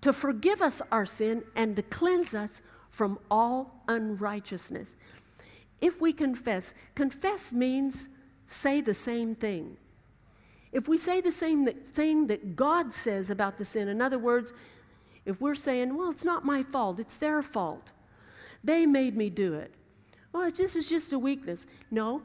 to 0.00 0.12
forgive 0.12 0.60
us 0.60 0.82
our 0.90 1.06
sin 1.06 1.44
and 1.56 1.76
to 1.76 1.82
cleanse 1.82 2.34
us 2.34 2.60
from 2.90 3.18
all 3.30 3.82
unrighteousness. 3.88 4.96
If 5.80 6.00
we 6.00 6.12
confess, 6.12 6.74
confess 6.94 7.52
means 7.52 8.08
say 8.46 8.80
the 8.80 8.94
same 8.94 9.34
thing. 9.34 9.76
If 10.74 10.88
we 10.88 10.98
say 10.98 11.20
the 11.20 11.32
same 11.32 11.66
thing 11.66 12.26
that 12.26 12.56
God 12.56 12.92
says 12.92 13.30
about 13.30 13.58
the 13.58 13.64
sin, 13.64 13.86
in 13.86 14.02
other 14.02 14.18
words, 14.18 14.52
if 15.24 15.40
we're 15.40 15.54
saying, 15.54 15.96
well, 15.96 16.10
it's 16.10 16.24
not 16.24 16.44
my 16.44 16.64
fault, 16.64 16.98
it's 16.98 17.16
their 17.16 17.42
fault, 17.42 17.92
they 18.64 18.84
made 18.84 19.16
me 19.16 19.30
do 19.30 19.54
it. 19.54 19.72
Well, 20.32 20.50
this 20.50 20.74
is 20.74 20.88
just 20.88 21.12
a 21.12 21.18
weakness. 21.18 21.64
No, 21.92 22.22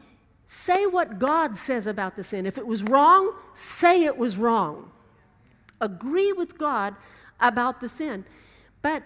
say 0.47 0.87
what 0.87 1.19
God 1.19 1.55
says 1.55 1.85
about 1.85 2.15
the 2.15 2.23
sin. 2.23 2.47
If 2.47 2.57
it 2.57 2.65
was 2.65 2.81
wrong, 2.81 3.33
say 3.53 4.03
it 4.05 4.17
was 4.17 4.35
wrong. 4.35 4.89
Agree 5.79 6.33
with 6.33 6.57
God 6.57 6.95
about 7.39 7.79
the 7.79 7.87
sin. 7.87 8.25
But 8.81 9.03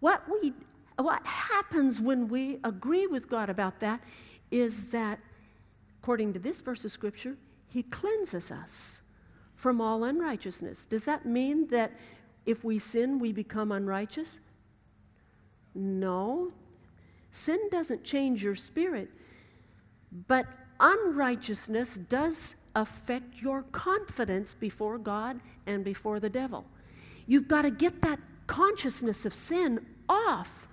what 0.00 0.22
we 0.28 0.52
what 0.96 1.24
happens 1.24 2.00
when 2.00 2.28
we 2.28 2.58
agree 2.64 3.06
with 3.06 3.28
God 3.28 3.48
about 3.48 3.78
that 3.80 4.00
is 4.50 4.86
that 4.86 5.20
according 6.02 6.32
to 6.32 6.40
this 6.40 6.60
verse 6.60 6.84
of 6.84 6.90
scripture, 6.90 7.36
he 7.68 7.82
cleanses 7.82 8.50
us 8.50 9.00
from 9.54 9.80
all 9.80 10.04
unrighteousness. 10.04 10.86
Does 10.86 11.04
that 11.04 11.26
mean 11.26 11.66
that 11.68 11.92
if 12.46 12.64
we 12.64 12.78
sin, 12.78 13.18
we 13.18 13.32
become 13.32 13.72
unrighteous? 13.72 14.40
No. 15.74 16.52
Sin 17.30 17.58
doesn't 17.70 18.04
change 18.04 18.42
your 18.42 18.56
spirit, 18.56 19.10
but 20.26 20.46
unrighteousness 20.80 21.96
does 22.08 22.54
affect 22.74 23.42
your 23.42 23.62
confidence 23.72 24.54
before 24.54 24.98
God 24.98 25.40
and 25.66 25.84
before 25.84 26.20
the 26.20 26.30
devil. 26.30 26.64
You've 27.26 27.48
got 27.48 27.62
to 27.62 27.70
get 27.70 28.00
that 28.02 28.18
consciousness 28.46 29.26
of 29.26 29.34
sin 29.34 29.84
off 30.08 30.68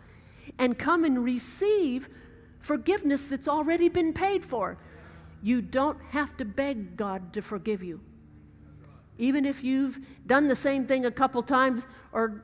and 0.58 0.78
come 0.78 1.04
and 1.04 1.24
receive 1.24 2.10
forgiveness 2.60 3.28
that's 3.28 3.48
already 3.48 3.90
been 3.90 4.14
paid 4.14 4.46
for. 4.46 4.78
You 5.42 5.62
don't 5.62 6.02
have 6.10 6.36
to 6.38 6.46
beg 6.46 6.98
God 6.98 7.34
to 7.34 7.42
forgive 7.42 7.84
you. 7.84 8.02
Even 9.18 9.46
if 9.46 9.64
you've 9.64 10.00
done 10.26 10.48
the 10.48 10.56
same 10.56 10.86
thing 10.86 11.06
a 11.06 11.12
couple 11.12 11.42
times 11.44 11.84
or 12.12 12.44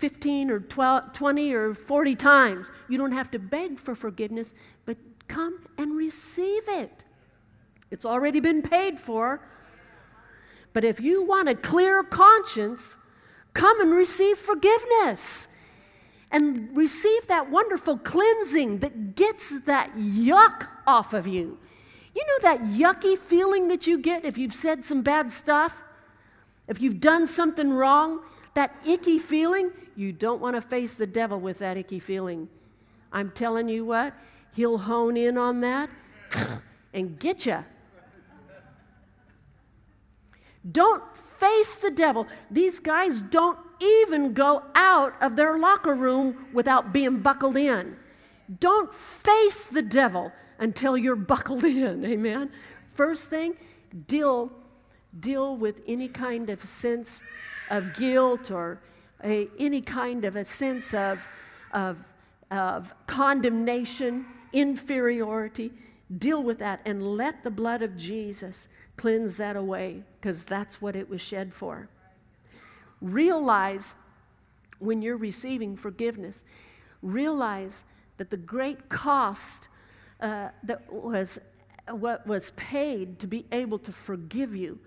15 0.00 0.50
or 0.50 0.60
12, 0.60 1.12
20 1.12 1.54
or 1.54 1.74
40 1.74 2.16
times. 2.16 2.70
You 2.88 2.96
don't 2.96 3.12
have 3.12 3.30
to 3.32 3.38
beg 3.38 3.78
for 3.78 3.94
forgiveness, 3.94 4.54
but 4.86 4.96
come 5.28 5.60
and 5.76 5.94
receive 5.94 6.62
it. 6.68 7.04
It's 7.90 8.06
already 8.06 8.40
been 8.40 8.62
paid 8.62 8.98
for. 8.98 9.42
But 10.72 10.84
if 10.84 11.00
you 11.00 11.22
want 11.22 11.50
a 11.50 11.54
clear 11.54 12.02
conscience, 12.02 12.96
come 13.52 13.80
and 13.80 13.90
receive 13.90 14.38
forgiveness 14.38 15.48
and 16.30 16.74
receive 16.74 17.26
that 17.26 17.50
wonderful 17.50 17.98
cleansing 17.98 18.78
that 18.78 19.16
gets 19.16 19.60
that 19.60 19.92
yuck 19.96 20.66
off 20.86 21.12
of 21.12 21.26
you. 21.26 21.58
You 22.14 22.26
know 22.26 22.38
that 22.42 22.60
yucky 22.64 23.18
feeling 23.18 23.68
that 23.68 23.86
you 23.86 23.98
get 23.98 24.24
if 24.24 24.36
you've 24.36 24.54
said 24.54 24.84
some 24.84 25.02
bad 25.02 25.30
stuff? 25.30 25.74
If 26.68 26.80
you've 26.80 27.00
done 27.00 27.26
something 27.26 27.70
wrong? 27.70 28.20
That 28.54 28.74
icky 28.84 29.18
feeling? 29.18 29.70
You 29.96 30.12
don't 30.12 30.40
want 30.40 30.56
to 30.56 30.62
face 30.62 30.94
the 30.94 31.06
devil 31.06 31.38
with 31.38 31.58
that 31.58 31.76
icky 31.76 32.00
feeling. 32.00 32.48
I'm 33.12 33.30
telling 33.30 33.68
you 33.68 33.84
what, 33.84 34.14
he'll 34.54 34.78
hone 34.78 35.16
in 35.16 35.36
on 35.36 35.60
that 35.60 35.90
and 36.94 37.18
get 37.18 37.46
you. 37.46 37.64
Don't 40.72 41.16
face 41.16 41.76
the 41.76 41.90
devil. 41.90 42.26
These 42.50 42.80
guys 42.80 43.22
don't 43.22 43.58
even 43.80 44.34
go 44.34 44.62
out 44.74 45.14
of 45.22 45.36
their 45.36 45.58
locker 45.58 45.94
room 45.94 46.46
without 46.52 46.92
being 46.92 47.20
buckled 47.20 47.56
in. 47.56 47.96
Don't 48.58 48.92
face 48.92 49.66
the 49.66 49.82
devil 49.82 50.32
until 50.60 50.96
you're 50.96 51.16
buckled 51.16 51.64
in. 51.64 52.04
Amen. 52.14 52.52
First 52.94 53.28
thing, 53.28 53.56
deal 54.06 54.52
deal 55.18 55.56
with 55.56 55.80
any 55.88 56.08
kind 56.08 56.50
of 56.50 56.64
sense 56.64 57.20
of 57.68 57.94
guilt 57.94 58.50
or 58.50 58.80
a, 59.24 59.48
any 59.58 59.80
kind 59.80 60.24
of 60.24 60.36
a 60.36 60.44
sense 60.44 60.94
of, 60.94 61.26
of, 61.72 61.98
of 62.50 62.94
condemnation, 63.06 64.26
inferiority. 64.52 65.72
Deal 66.18 66.42
with 66.42 66.58
that 66.58 66.80
and 66.84 67.16
let 67.16 67.42
the 67.44 67.50
blood 67.50 67.82
of 67.82 67.96
Jesus 67.96 68.68
cleanse 68.96 69.36
that 69.38 69.56
away 69.56 70.02
because 70.20 70.44
that's 70.44 70.80
what 70.80 70.96
it 70.96 71.08
was 71.08 71.20
shed 71.20 71.52
for. 71.52 71.88
Realize 73.00 73.94
when 74.78 75.02
you're 75.02 75.16
receiving 75.16 75.76
forgiveness, 75.76 76.42
realize 77.02 77.84
that 78.16 78.30
the 78.30 78.36
great 78.36 78.88
cost 78.88 79.68
uh, 80.20 80.48
that 80.64 80.92
was 80.92 81.38
what 81.88 82.26
was 82.26 82.52
paid 82.56 83.18
to 83.18 83.26
be 83.26 83.46
able 83.50 83.78
to 83.78 83.92
forgive 83.92 84.54
you 84.54 84.78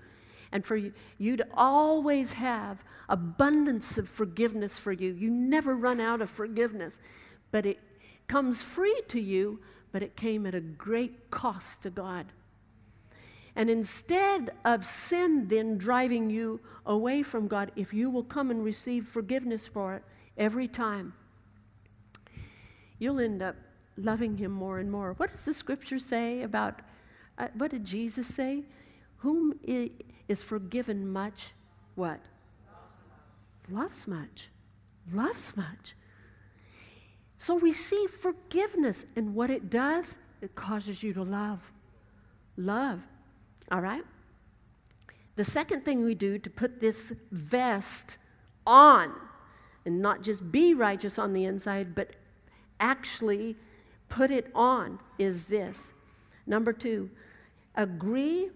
and 0.53 0.63
for 0.65 0.75
you, 0.75 0.93
you 1.17 1.35
to 1.35 1.47
always 1.55 2.33
have 2.33 2.83
abundance 3.09 3.97
of 3.97 4.07
forgiveness 4.07 4.77
for 4.77 4.91
you. 4.91 5.13
You 5.13 5.29
never 5.29 5.75
run 5.75 5.99
out 5.99 6.21
of 6.21 6.29
forgiveness, 6.29 6.99
but 7.51 7.65
it 7.65 7.79
comes 8.27 8.61
free 8.61 9.01
to 9.09 9.19
you, 9.19 9.59
but 9.91 10.03
it 10.03 10.15
came 10.15 10.45
at 10.45 10.55
a 10.55 10.61
great 10.61 11.31
cost 11.31 11.81
to 11.81 11.89
God. 11.89 12.27
And 13.55 13.69
instead 13.69 14.51
of 14.63 14.85
sin 14.85 15.47
then 15.47 15.77
driving 15.77 16.29
you 16.29 16.59
away 16.85 17.23
from 17.23 17.47
God, 17.47 17.71
if 17.75 17.93
you 17.93 18.09
will 18.09 18.23
come 18.23 18.51
and 18.51 18.63
receive 18.63 19.07
forgiveness 19.07 19.67
for 19.67 19.95
it 19.95 20.03
every 20.37 20.67
time, 20.67 21.13
you'll 22.99 23.19
end 23.19 23.41
up 23.41 23.55
loving 23.97 24.37
Him 24.37 24.51
more 24.51 24.79
and 24.79 24.91
more. 24.91 25.13
What 25.13 25.31
does 25.31 25.45
the 25.45 25.53
scripture 25.53 25.99
say 25.99 26.41
about, 26.41 26.79
uh, 27.37 27.47
what 27.55 27.71
did 27.71 27.85
Jesus 27.85 28.27
say? 28.27 28.63
Whom 29.17 29.59
is 29.65 30.43
forgiven 30.43 31.07
much, 31.07 31.51
what? 31.95 32.19
Loves 33.69 34.07
much. 34.07 34.49
Loves 35.11 35.55
much. 35.55 35.95
So 37.37 37.59
receive 37.59 38.09
forgiveness. 38.11 39.05
And 39.15 39.35
what 39.35 39.49
it 39.49 39.69
does, 39.69 40.17
it 40.41 40.55
causes 40.55 41.03
you 41.03 41.13
to 41.13 41.23
love. 41.23 41.59
Love. 42.57 43.01
All 43.71 43.81
right? 43.81 44.03
The 45.35 45.45
second 45.45 45.83
thing 45.83 46.03
we 46.03 46.15
do 46.15 46.37
to 46.37 46.49
put 46.49 46.79
this 46.79 47.13
vest 47.31 48.17
on, 48.67 49.13
and 49.85 50.01
not 50.01 50.21
just 50.21 50.51
be 50.51 50.73
righteous 50.73 51.17
on 51.17 51.33
the 51.33 51.45
inside, 51.45 51.95
but 51.95 52.11
actually 52.79 53.55
put 54.13 54.29
it 54.29 54.51
on, 54.53 54.99
is 55.17 55.45
this. 55.45 55.91
Number 56.45 56.71
two, 56.71 57.09
agree 57.73 58.51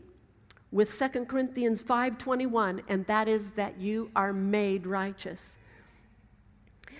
with 0.72 0.92
2 0.92 1.26
Corinthians 1.26 1.82
5:21 1.82 2.84
and 2.88 3.06
that 3.08 3.28
is 3.28 3.52
that 3.52 3.80
you 3.80 4.12
are 4.16 4.34
made 4.34 4.86
righteous. 4.86 5.58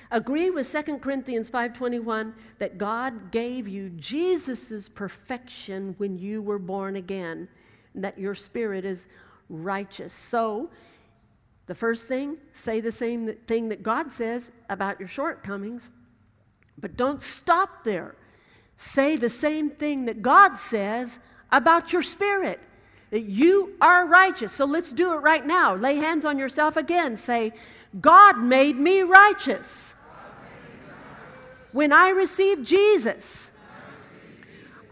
Agree 0.10 0.50
with 0.50 0.66
2 0.66 1.00
Corinthians 1.02 1.52
5:21 1.52 2.34
that 2.58 2.80
God 2.80 3.30
gave 3.30 3.68
you 3.68 3.90
Jesus' 3.90 4.90
perfection 4.90 5.94
when 6.00 6.18
you 6.18 6.42
were 6.42 6.58
born 6.58 6.96
again, 6.96 7.48
and 7.94 8.04
that 8.04 8.18
your 8.18 8.34
spirit 8.34 8.86
is 8.86 9.08
righteous. 9.50 10.14
So, 10.14 10.72
the 11.68 11.76
first 11.76 12.08
thing, 12.08 12.38
say 12.54 12.82
the 12.82 12.92
same 12.92 13.36
thing 13.46 13.70
that 13.70 13.84
God 13.84 14.12
says 14.12 14.50
about 14.68 15.00
your 15.00 15.10
shortcomings, 15.10 15.92
but 16.80 16.98
don't 16.98 17.22
stop 17.22 17.84
there. 17.84 18.16
Say 18.78 19.16
the 19.16 19.30
same 19.30 19.72
thing 19.72 20.06
that 20.06 20.22
God 20.22 20.56
says 20.56 21.20
about 21.52 21.92
your 21.92 22.04
spirit 22.04 22.60
that 23.10 23.24
you 23.24 23.74
are 23.82 24.06
righteous. 24.06 24.52
So 24.52 24.66
let's 24.66 24.92
do 24.92 25.14
it 25.14 25.18
right 25.18 25.46
now. 25.46 25.76
Lay 25.76 25.96
hands 25.96 26.26
on 26.26 26.38
yourself 26.38 26.78
again. 26.78 27.16
Say, 27.16 27.54
God 28.00 28.38
made 28.38 28.78
me 28.78 29.02
righteous. 29.02 29.96
When 31.72 31.92
I 31.92 32.10
received 32.10 32.66
Jesus, 32.66 33.52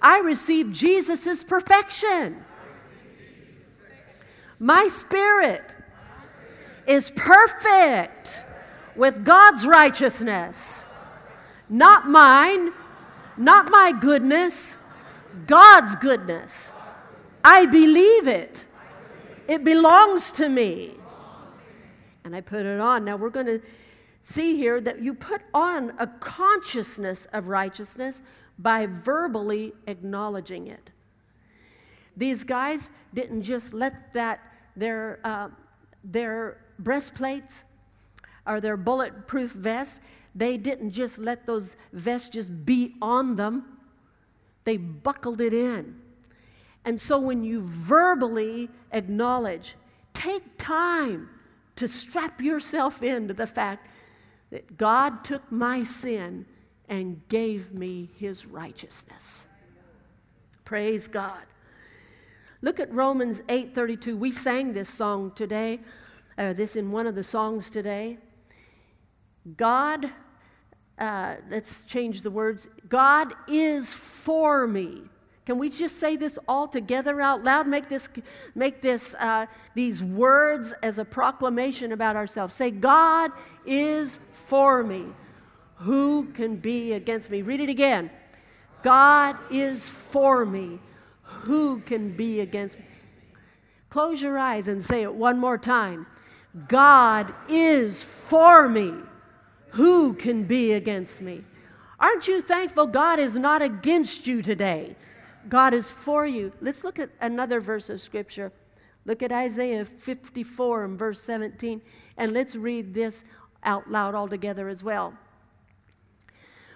I 0.02 0.19
received 0.19 0.74
Jesus' 0.74 1.43
perfection. 1.43 2.43
My 4.60 4.88
spirit 4.88 5.63
is 6.88 7.12
perfect 7.15 8.43
with 8.95 9.26
God's 9.26 9.65
righteousness. 9.65 10.88
Not 11.67 12.08
mine, 12.08 12.71
not 13.38 13.69
my 13.69 13.91
goodness, 13.91 14.78
God's 15.48 15.95
goodness. 15.95 16.71
I 17.43 17.65
believe 17.65 18.28
it. 18.28 18.65
It 19.48 19.63
belongs 19.63 20.32
to 20.34 20.50
me. 20.50 20.95
And 22.24 22.36
I 22.36 22.41
put 22.41 22.65
it 22.65 22.80
on. 22.80 23.06
Now 23.06 23.17
we're 23.17 23.30
going 23.30 23.45
to 23.45 23.62
see 24.24 24.58
here 24.58 24.82
that 24.82 25.02
you 25.02 25.13
put 25.13 25.41
on 25.54 25.93
a 26.00 26.08
consciousness 26.08 27.28
of 27.34 27.48
righteousness 27.48 28.21
by 28.58 28.88
verbally 28.88 29.74
acknowledging 29.86 30.67
it. 30.67 30.89
These 32.17 32.43
guys 32.43 32.89
didn't 33.13 33.43
just 33.43 33.74
let 33.74 34.13
that 34.13 34.39
their 34.76 35.19
uh, 35.24 35.50
their 36.04 36.58
breastplates 36.80 37.63
or 38.48 38.62
their 38.62 38.78
bulletproof 38.78 39.52
vests. 39.52 40.00
They 40.36 40.58
didn't 40.58 40.91
just 40.91 41.17
let 41.17 41.45
those 41.45 41.78
vests 41.93 42.30
just 42.30 42.65
be 42.65 42.95
on 43.02 43.38
them. 43.38 43.78
They 44.65 44.78
buckled 44.78 45.39
it 45.39 45.54
in. 45.54 45.95
And 46.84 47.02
so 47.02 47.17
when 47.17 47.43
you 47.43 47.62
verbally 47.62 48.69
acknowledge, 48.91 49.76
take 50.13 50.43
time 50.58 51.30
to 51.78 51.88
strap 51.88 52.41
yourself 52.41 53.02
into 53.02 53.34
the 53.34 53.48
fact 53.48 53.88
that 54.52 54.78
God 54.78 55.24
took 55.24 55.50
my 55.52 55.84
sin 55.84 56.45
and 56.88 57.28
gave 57.30 57.74
me 57.74 58.10
his 58.17 58.45
righteousness. 58.45 59.45
Praise 60.63 61.08
God. 61.08 61.43
Look 62.62 62.80
at 62.80 62.91
Romans 62.93 63.41
8:32. 63.50 64.17
We 64.17 64.32
sang 64.32 64.74
this 64.74 64.89
song 64.89 65.32
today, 65.32 65.82
uh, 66.38 66.54
this 66.54 66.76
in 66.76 66.91
one 66.91 67.08
of 67.08 67.15
the 67.15 67.24
songs 67.24 67.69
today. 67.69 68.17
God, 69.58 70.12
uh, 70.97 71.36
let's 71.49 71.81
change 71.81 72.21
the 72.21 72.31
words. 72.31 72.67
God 72.89 73.34
is 73.47 73.93
for 73.93 74.67
me. 74.67 75.03
Can 75.45 75.60
we 75.60 75.69
just 75.69 75.99
say 75.99 76.15
this 76.15 76.39
all 76.47 76.67
together 76.67 77.21
out 77.21 77.43
loud? 77.43 77.67
Make 77.67 77.88
this, 77.88 78.10
make 78.55 78.81
this, 78.81 79.13
uh, 79.19 79.45
these 79.75 80.03
words 80.03 80.73
as 80.81 80.98
a 80.98 81.06
proclamation 81.06 81.91
about 81.91 82.15
ourselves. 82.15 82.56
Say, 82.56 82.71
God 82.71 83.31
is 83.65 84.17
for 84.31 84.83
me. 84.83 85.06
Who 85.75 86.31
can 86.33 86.56
be 86.56 86.93
against 86.93 87.29
me? 87.29 87.41
Read 87.43 87.62
it 87.62 87.69
again. 87.69 88.10
God 88.81 89.37
is 89.52 89.87
for 89.87 90.46
me. 90.46 90.79
Who 91.21 91.79
can 91.81 92.15
be 92.15 92.39
against 92.39 92.79
me? 92.79 92.85
Close 93.89 94.21
your 94.21 94.37
eyes 94.39 94.67
and 94.67 94.83
say 94.83 95.04
it 95.04 95.13
one 95.13 95.37
more 95.37 95.58
time. 95.58 96.08
God 96.67 97.33
is 97.50 98.04
for 98.04 98.67
me. 98.67 98.93
Who 99.76 100.13
can 100.13 100.44
be 100.44 100.71
against 100.71 101.19
me? 101.19 101.44
Aren't 102.00 102.30
you 102.30 102.42
thankful 102.42 102.88
God 102.88 103.19
is 103.19 103.36
not 103.36 103.62
against 103.62 104.26
you 104.26 104.42
today? 104.42 104.96
God 105.50 105.73
is 105.73 105.92
for 105.92 106.26
you. 106.26 106.54
Let's 106.62 106.86
look 106.86 106.98
at 106.98 107.10
another 107.19 107.60
verse 107.60 107.90
of 107.90 108.02
Scripture. 108.02 108.54
Look 109.04 109.21
at 109.21 109.34
Isaiah 109.34 109.84
54 109.84 110.86
and 110.86 110.98
verse 110.98 111.21
17, 111.21 111.82
and 112.15 112.34
let's 112.34 112.56
read 112.56 112.94
this 112.94 113.26
out 113.63 113.92
loud 113.92 114.15
all 114.15 114.30
together 114.30 114.69
as 114.69 114.82
well. 114.82 115.13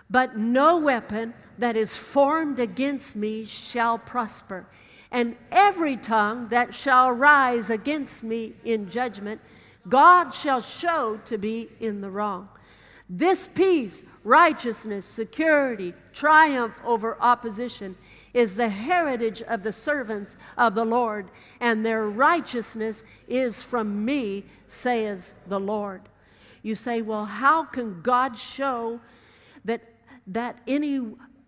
But 0.09 0.37
no 0.37 0.77
weapon 0.77 1.33
that 1.57 1.77
is 1.77 1.95
formed 1.95 2.59
against 2.59 3.15
me 3.15 3.45
shall 3.45 3.97
prosper, 3.97 4.67
and 5.09 5.37
every 5.53 5.95
tongue 5.95 6.49
that 6.49 6.75
shall 6.75 7.13
rise 7.13 7.69
against 7.69 8.23
me 8.23 8.55
in 8.65 8.89
judgment, 8.89 9.39
God 9.87 10.31
shall 10.31 10.59
show 10.59 11.17
to 11.23 11.37
be 11.37 11.69
in 11.79 12.01
the 12.01 12.09
wrong. 12.09 12.49
This 13.09 13.47
peace, 13.47 14.03
righteousness, 14.23 15.05
security, 15.05 15.95
triumph 16.13 16.75
over 16.85 17.19
opposition 17.19 17.97
is 18.35 18.55
the 18.55 18.69
heritage 18.69 19.41
of 19.41 19.63
the 19.63 19.73
servants 19.73 20.37
of 20.57 20.75
the 20.75 20.85
Lord, 20.85 21.29
and 21.59 21.83
their 21.83 22.07
righteousness 22.07 23.03
is 23.27 23.63
from 23.63 24.05
me, 24.05 24.45
says 24.67 25.33
the 25.47 25.59
Lord. 25.59 26.01
You 26.61 26.75
say, 26.75 27.01
well, 27.01 27.25
how 27.25 27.63
can 27.63 28.01
God 28.01 28.37
show 28.37 28.99
that, 29.65 29.81
that 30.27 30.59
any 30.67 31.01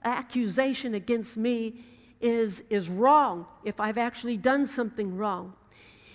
accusation 0.04 0.96
against 0.96 1.38
me 1.38 1.86
is, 2.20 2.64
is 2.72 2.90
wrong 2.90 3.46
if 3.64 3.80
I've 3.80 4.00
actually 4.00 4.38
done 4.38 4.66
something 4.66 5.16
wrong? 5.16 5.54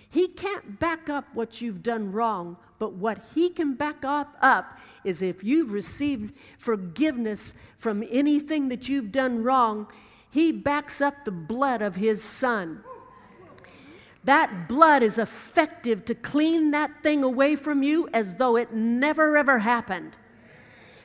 He 0.08 0.26
can't 0.28 0.80
back 0.80 1.08
up 1.08 1.26
what 1.34 1.60
you've 1.60 1.82
done 1.82 2.10
wrong, 2.10 2.56
but 2.78 2.92
what 2.92 3.18
he 3.34 3.48
can 3.48 3.74
back 3.74 4.04
up, 4.04 4.36
up 4.40 4.78
is 5.04 5.22
if 5.22 5.42
you've 5.42 5.72
received 5.72 6.34
forgiveness 6.58 7.54
from 7.78 8.04
anything 8.10 8.68
that 8.68 8.88
you've 8.88 9.12
done 9.12 9.42
wrong, 9.42 9.86
he 10.30 10.52
backs 10.52 11.00
up 11.00 11.24
the 11.24 11.30
blood 11.30 11.80
of 11.80 11.94
his 11.96 12.22
son. 12.22 12.82
That 14.24 14.68
blood 14.68 15.02
is 15.02 15.18
effective 15.18 16.04
to 16.06 16.14
clean 16.14 16.72
that 16.72 17.02
thing 17.02 17.22
away 17.22 17.54
from 17.54 17.82
you 17.82 18.08
as 18.12 18.34
though 18.34 18.56
it 18.56 18.72
never 18.72 19.36
ever 19.36 19.60
happened. 19.60 20.16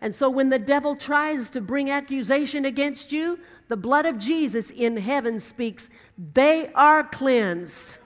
And 0.02 0.14
so 0.16 0.30
when 0.30 0.50
the 0.50 0.58
devil 0.58 0.96
tries 0.96 1.52
to 1.52 1.62
bring 1.62 1.92
accusation 1.92 2.66
against 2.66 3.12
you, 3.12 3.38
the 3.68 3.78
blood 3.78 4.08
of 4.08 4.18
Jesus 4.18 4.72
in 4.72 4.98
heaven 4.98 5.40
speaks, 5.40 5.92
they 6.34 6.72
are 6.74 7.04
cleansed. 7.04 7.98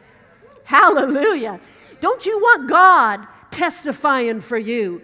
Hallelujah. 0.66 1.62
Don't 2.02 2.26
you 2.26 2.38
want 2.38 2.70
God 2.70 3.26
testifying 3.56 4.42
for 4.42 4.58
you? 4.58 5.02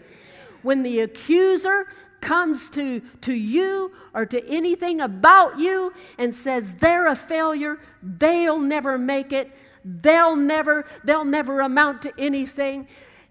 When 0.61 0.83
the 0.83 0.99
accuser 0.99 1.87
comes 2.19 2.69
to, 2.71 3.01
to 3.21 3.33
you 3.33 3.91
or 4.13 4.25
to 4.25 4.45
anything 4.47 5.01
about 5.01 5.57
you 5.57 5.93
and 6.19 6.35
says 6.35 6.75
they're 6.75 7.07
a 7.07 7.15
failure, 7.15 7.79
they'll 8.03 8.59
never 8.59 8.97
make 8.97 9.31
it, 9.31 9.51
they'll 9.83 10.35
never, 10.35 10.85
they'll 11.03 11.25
never 11.25 11.61
amount 11.61 12.01
to 12.03 12.13
anything, 12.17 12.87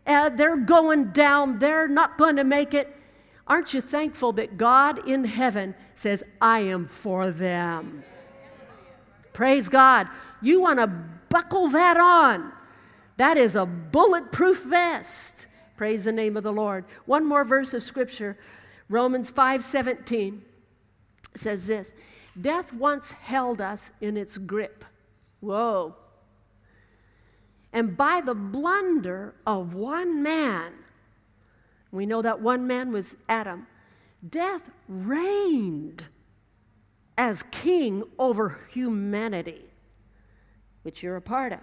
uh, 0.06 0.30
they're 0.30 0.56
going 0.56 1.12
down, 1.12 1.58
they're 1.58 1.86
not 1.86 2.18
going 2.18 2.36
to 2.36 2.44
make 2.44 2.74
it. 2.74 2.96
Aren't 3.46 3.74
you 3.74 3.80
thankful 3.80 4.32
that 4.34 4.56
God 4.56 5.06
in 5.08 5.24
heaven 5.24 5.74
says, 5.94 6.24
I 6.40 6.60
am 6.60 6.88
for 6.88 7.30
them? 7.30 8.02
Praise 9.32 9.68
God. 9.68 10.08
You 10.40 10.60
want 10.60 10.78
to 10.78 10.86
buckle 11.28 11.68
that 11.68 11.96
on. 11.96 12.52
That 13.20 13.36
is 13.36 13.54
a 13.54 13.66
bulletproof 13.66 14.62
vest. 14.62 15.46
Praise 15.76 16.04
the 16.04 16.10
name 16.10 16.38
of 16.38 16.42
the 16.42 16.54
Lord. 16.54 16.86
One 17.04 17.26
more 17.26 17.44
verse 17.44 17.74
of 17.74 17.82
scripture 17.82 18.38
Romans 18.88 19.30
5:17 19.30 20.40
says 21.36 21.66
this, 21.66 21.92
death 22.40 22.72
once 22.72 23.10
held 23.10 23.60
us 23.60 23.90
in 24.00 24.16
its 24.16 24.38
grip. 24.38 24.86
Whoa. 25.40 25.96
And 27.74 27.94
by 27.94 28.22
the 28.22 28.34
blunder 28.34 29.34
of 29.46 29.74
one 29.74 30.22
man, 30.22 30.72
we 31.92 32.06
know 32.06 32.22
that 32.22 32.40
one 32.40 32.66
man 32.66 32.90
was 32.90 33.16
Adam, 33.28 33.66
death 34.30 34.70
reigned 34.88 36.06
as 37.18 37.42
king 37.50 38.02
over 38.18 38.60
humanity, 38.70 39.66
which 40.84 41.02
you're 41.02 41.16
a 41.16 41.20
part 41.20 41.52
of. 41.52 41.60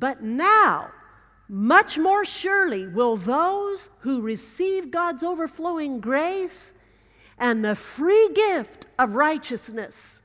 But 0.00 0.22
now, 0.22 0.90
much 1.46 1.98
more 1.98 2.24
surely 2.24 2.88
will 2.88 3.16
those 3.16 3.90
who 4.00 4.22
receive 4.22 4.90
God's 4.90 5.22
overflowing 5.22 6.00
grace 6.00 6.72
and 7.38 7.64
the 7.64 7.74
free 7.74 8.30
gift 8.34 8.86
of 8.98 9.14
righteousness 9.14 10.20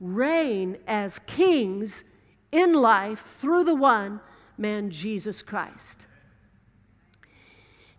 reign 0.00 0.78
as 0.86 1.18
kings 1.26 2.04
in 2.52 2.72
life 2.72 3.20
through 3.20 3.64
the 3.64 3.74
one 3.74 4.20
man, 4.56 4.90
Jesus 4.90 5.42
Christ. 5.42 6.06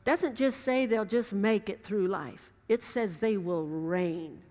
Doesn't 0.06 0.36
just 0.36 0.62
say 0.62 0.86
they'll 0.86 1.04
just 1.04 1.34
make 1.34 1.70
it 1.70 1.84
through 1.84 2.08
life, 2.08 2.54
it 2.70 2.84
says 2.84 3.18
they 3.18 3.38
will 3.38 3.66
reign. 3.66 4.42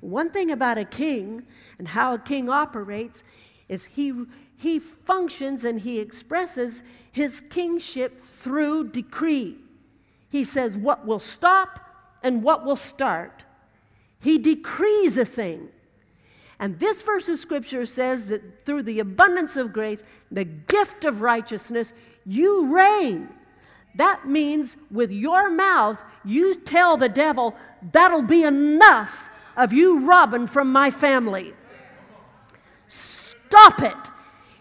One 0.00 0.30
thing 0.30 0.50
about 0.50 0.78
a 0.78 0.84
king 0.84 1.44
and 1.78 1.88
how 1.88 2.14
a 2.14 2.18
king 2.18 2.48
operates 2.48 3.24
is 3.68 3.84
he, 3.84 4.12
he 4.60 4.78
functions 4.78 5.64
and 5.64 5.80
he 5.80 6.00
expresses 6.00 6.82
his 7.10 7.40
kingship 7.40 8.20
through 8.20 8.90
decree. 8.90 9.56
He 10.28 10.44
says 10.44 10.76
what 10.76 11.06
will 11.06 11.18
stop 11.18 11.80
and 12.22 12.42
what 12.42 12.62
will 12.62 12.76
start. 12.76 13.44
He 14.18 14.36
decrees 14.36 15.16
a 15.16 15.24
thing. 15.24 15.70
And 16.58 16.78
this 16.78 17.00
verse 17.00 17.26
of 17.30 17.38
scripture 17.38 17.86
says 17.86 18.26
that 18.26 18.66
through 18.66 18.82
the 18.82 19.00
abundance 19.00 19.56
of 19.56 19.72
grace, 19.72 20.02
the 20.30 20.44
gift 20.44 21.06
of 21.06 21.22
righteousness, 21.22 21.94
you 22.26 22.76
reign. 22.76 23.30
That 23.94 24.28
means 24.28 24.76
with 24.90 25.10
your 25.10 25.50
mouth, 25.50 26.04
you 26.22 26.54
tell 26.54 26.98
the 26.98 27.08
devil, 27.08 27.56
that'll 27.92 28.20
be 28.20 28.42
enough 28.42 29.30
of 29.56 29.72
you 29.72 30.06
robbing 30.06 30.46
from 30.46 30.70
my 30.70 30.90
family. 30.90 31.54
Stop 32.88 33.80
it. 33.80 33.96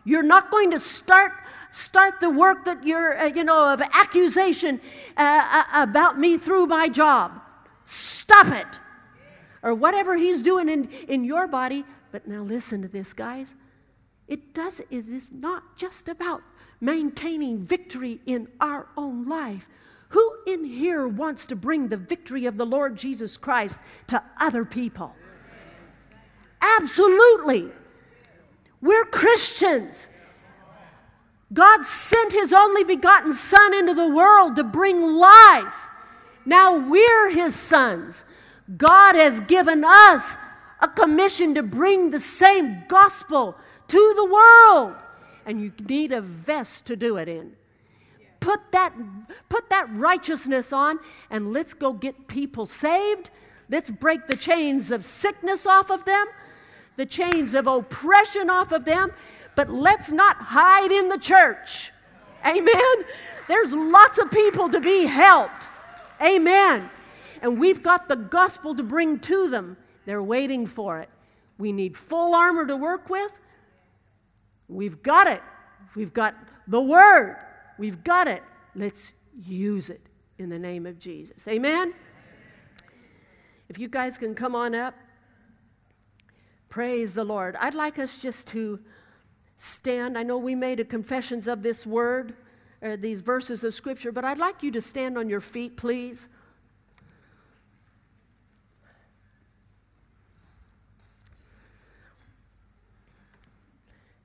You're 0.10 0.24
not 0.24 0.50
going 0.50 0.72
to 0.72 0.80
start 0.80 1.34
start 1.72 2.20
the 2.20 2.32
work 2.32 2.66
that 2.66 2.84
you're, 2.84 3.16
uh, 3.16 3.26
you 3.28 3.44
know, 3.44 3.72
of 3.72 3.80
accusation 3.80 4.82
uh, 5.16 5.46
uh, 5.48 5.84
about 5.84 6.18
me 6.18 6.36
through 6.36 6.66
my 6.66 6.90
job. 6.90 7.40
Stop 7.86 8.48
it. 8.48 8.68
Or 9.62 9.76
whatever 9.76 10.16
he's 10.16 10.42
doing 10.42 10.68
in, 10.68 10.90
in 11.08 11.24
your 11.24 11.48
body. 11.48 11.86
But 12.12 12.28
now 12.28 12.42
listen 12.42 12.82
to 12.82 12.88
this, 12.88 13.14
guys. 13.14 13.54
It 14.28 14.56
does, 14.56 14.80
it 14.80 14.88
is 14.90 15.32
not 15.32 15.78
just 15.78 16.10
about 16.10 16.42
maintaining 16.82 17.60
victory 17.60 18.20
in 18.26 18.48
our 18.60 18.88
own 18.98 19.28
life. 19.28 19.70
Who 20.10 20.38
in 20.48 20.66
here 20.66 21.08
wants 21.08 21.46
to 21.48 21.56
bring 21.56 21.88
the 21.88 21.98
victory 21.98 22.48
of 22.48 22.58
the 22.58 22.66
Lord 22.66 22.96
Jesus 22.96 23.38
Christ 23.38 23.80
to 24.08 24.24
other 24.40 24.66
people? 24.66 25.16
Absolutely. 26.62 27.72
We're 28.82 29.06
Christians. 29.06 30.10
God 31.52 31.86
sent 31.86 32.32
his 32.32 32.54
only 32.54 32.84
begotten 32.84 33.34
Son 33.34 33.74
into 33.74 33.94
the 33.94 34.08
world 34.08 34.56
to 34.56 34.64
bring 34.64 35.02
life. 35.02 35.88
Now 36.46 36.78
we're 36.78 37.30
his 37.30 37.56
sons. 37.56 38.24
God 38.78 39.16
has 39.16 39.40
given 39.42 39.84
us 39.84 40.38
a 40.80 40.88
commission 40.88 41.56
to 41.56 41.64
bring 41.64 42.12
the 42.12 42.20
same 42.20 42.84
gospel 42.88 43.58
to 43.88 44.14
the 44.16 44.26
world. 44.26 44.96
And 45.46 45.60
you 45.62 45.74
need 45.88 46.12
a 46.12 46.22
vest 46.22 46.86
to 46.86 46.96
do 46.96 47.18
it 47.18 47.28
in. 47.28 47.54
Put 48.40 48.72
that, 48.72 48.94
put 49.50 49.70
that 49.70 49.88
righteousness 49.92 50.72
on 50.72 51.00
and 51.30 51.52
let's 51.52 51.74
go 51.74 51.92
get 51.92 52.28
people 52.28 52.66
saved. 52.66 53.32
Let's 53.70 53.92
break 53.92 54.28
the 54.28 54.38
chains 54.38 54.92
of 54.92 55.04
sickness 55.04 55.66
off 55.66 55.92
of 55.92 56.06
them 56.06 56.28
the 57.00 57.06
chains 57.06 57.56
of 57.56 57.66
oppression 57.66 58.50
off 58.50 58.74
of 58.74 58.84
them, 58.84 59.10
but 59.56 59.70
let's 59.70 60.12
not 60.12 60.36
hide 60.36 60.92
in 60.92 61.08
the 61.08 61.18
church. 61.18 61.94
Amen. 62.46 63.06
There's 63.48 63.72
lots 63.74 64.18
of 64.18 64.30
people 64.30 64.68
to 64.70 64.82
be 64.82 65.06
helped. 65.06 65.70
Amen. 66.22 66.90
And 67.42 67.58
we've 67.58 67.82
got 67.82 68.10
the 68.10 68.18
gospel 68.18 68.76
to 68.76 68.84
bring 68.84 69.18
to 69.20 69.48
them. 69.50 69.78
They're 70.06 70.22
waiting 70.22 70.68
for 70.68 71.00
it. 71.00 71.08
We 71.58 71.72
need 71.72 71.96
full 71.96 72.36
armor 72.36 72.66
to 72.66 72.76
work 72.76 73.10
with. 73.10 73.40
We've 74.68 75.02
got 75.02 75.28
it. 75.28 75.42
We've 75.96 76.14
got 76.14 76.36
the 76.68 76.82
word. 76.82 77.38
We've 77.78 78.04
got 78.04 78.28
it. 78.28 78.44
Let's 78.76 79.14
use 79.48 79.90
it 79.90 80.02
in 80.38 80.50
the 80.50 80.60
name 80.60 80.86
of 80.86 81.00
Jesus. 81.00 81.48
Amen. 81.48 81.94
If 83.70 83.80
you 83.80 83.88
guys 83.88 84.18
can 84.18 84.36
come 84.36 84.54
on 84.54 84.76
up. 84.76 84.96
Praise 86.70 87.16
the 87.16 87.24
Lord. 87.24 87.56
I'd 87.60 87.74
like 87.74 87.98
us 87.98 88.20
just 88.20 88.48
to 88.50 88.80
stand. 89.58 90.18
I 90.18 90.24
know 90.24 90.38
we 90.38 90.54
made 90.54 90.80
a 90.80 90.86
confessions 90.86 91.48
of 91.48 91.64
this 91.64 91.86
word, 91.86 92.36
or 92.82 92.96
these 92.96 93.22
verses 93.22 93.64
of 93.64 93.74
Scripture, 93.74 94.12
but 94.12 94.24
I'd 94.24 94.38
like 94.38 94.62
you 94.62 94.72
to 94.72 94.82
stand 94.82 95.18
on 95.18 95.30
your 95.30 95.42
feet, 95.42 95.76
please. 95.76 96.28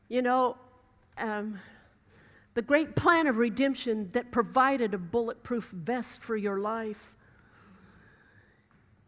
You 0.09 0.20
know, 0.20 0.57
um, 1.16 1.59
the 2.53 2.62
great 2.62 2.95
plan 2.95 3.26
of 3.26 3.38
redemption 3.38 4.11
that 4.12 4.30
provided 4.30 4.92
a 4.92 4.99
bulletproof 4.99 5.70
vest 5.70 6.22
for 6.22 6.36
your 6.36 6.59
life. 6.59 7.16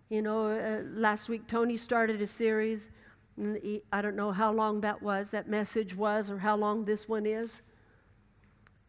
You 0.09 0.23
know, 0.23 0.47
uh, 0.47 0.83
last 0.95 1.29
week 1.29 1.47
Tony 1.47 1.77
started 1.77 2.23
a 2.23 2.27
series. 2.27 2.91
I 3.39 4.01
don't 4.01 4.17
know 4.17 4.33
how 4.33 4.51
long 4.51 4.81
that 4.81 5.03
was, 5.03 5.31
that 5.31 5.49
message 5.49 5.95
was, 5.95 6.31
or 6.31 6.39
how 6.39 6.57
long 6.57 6.85
this 6.85 7.09
one 7.09 7.27
is. 7.27 7.61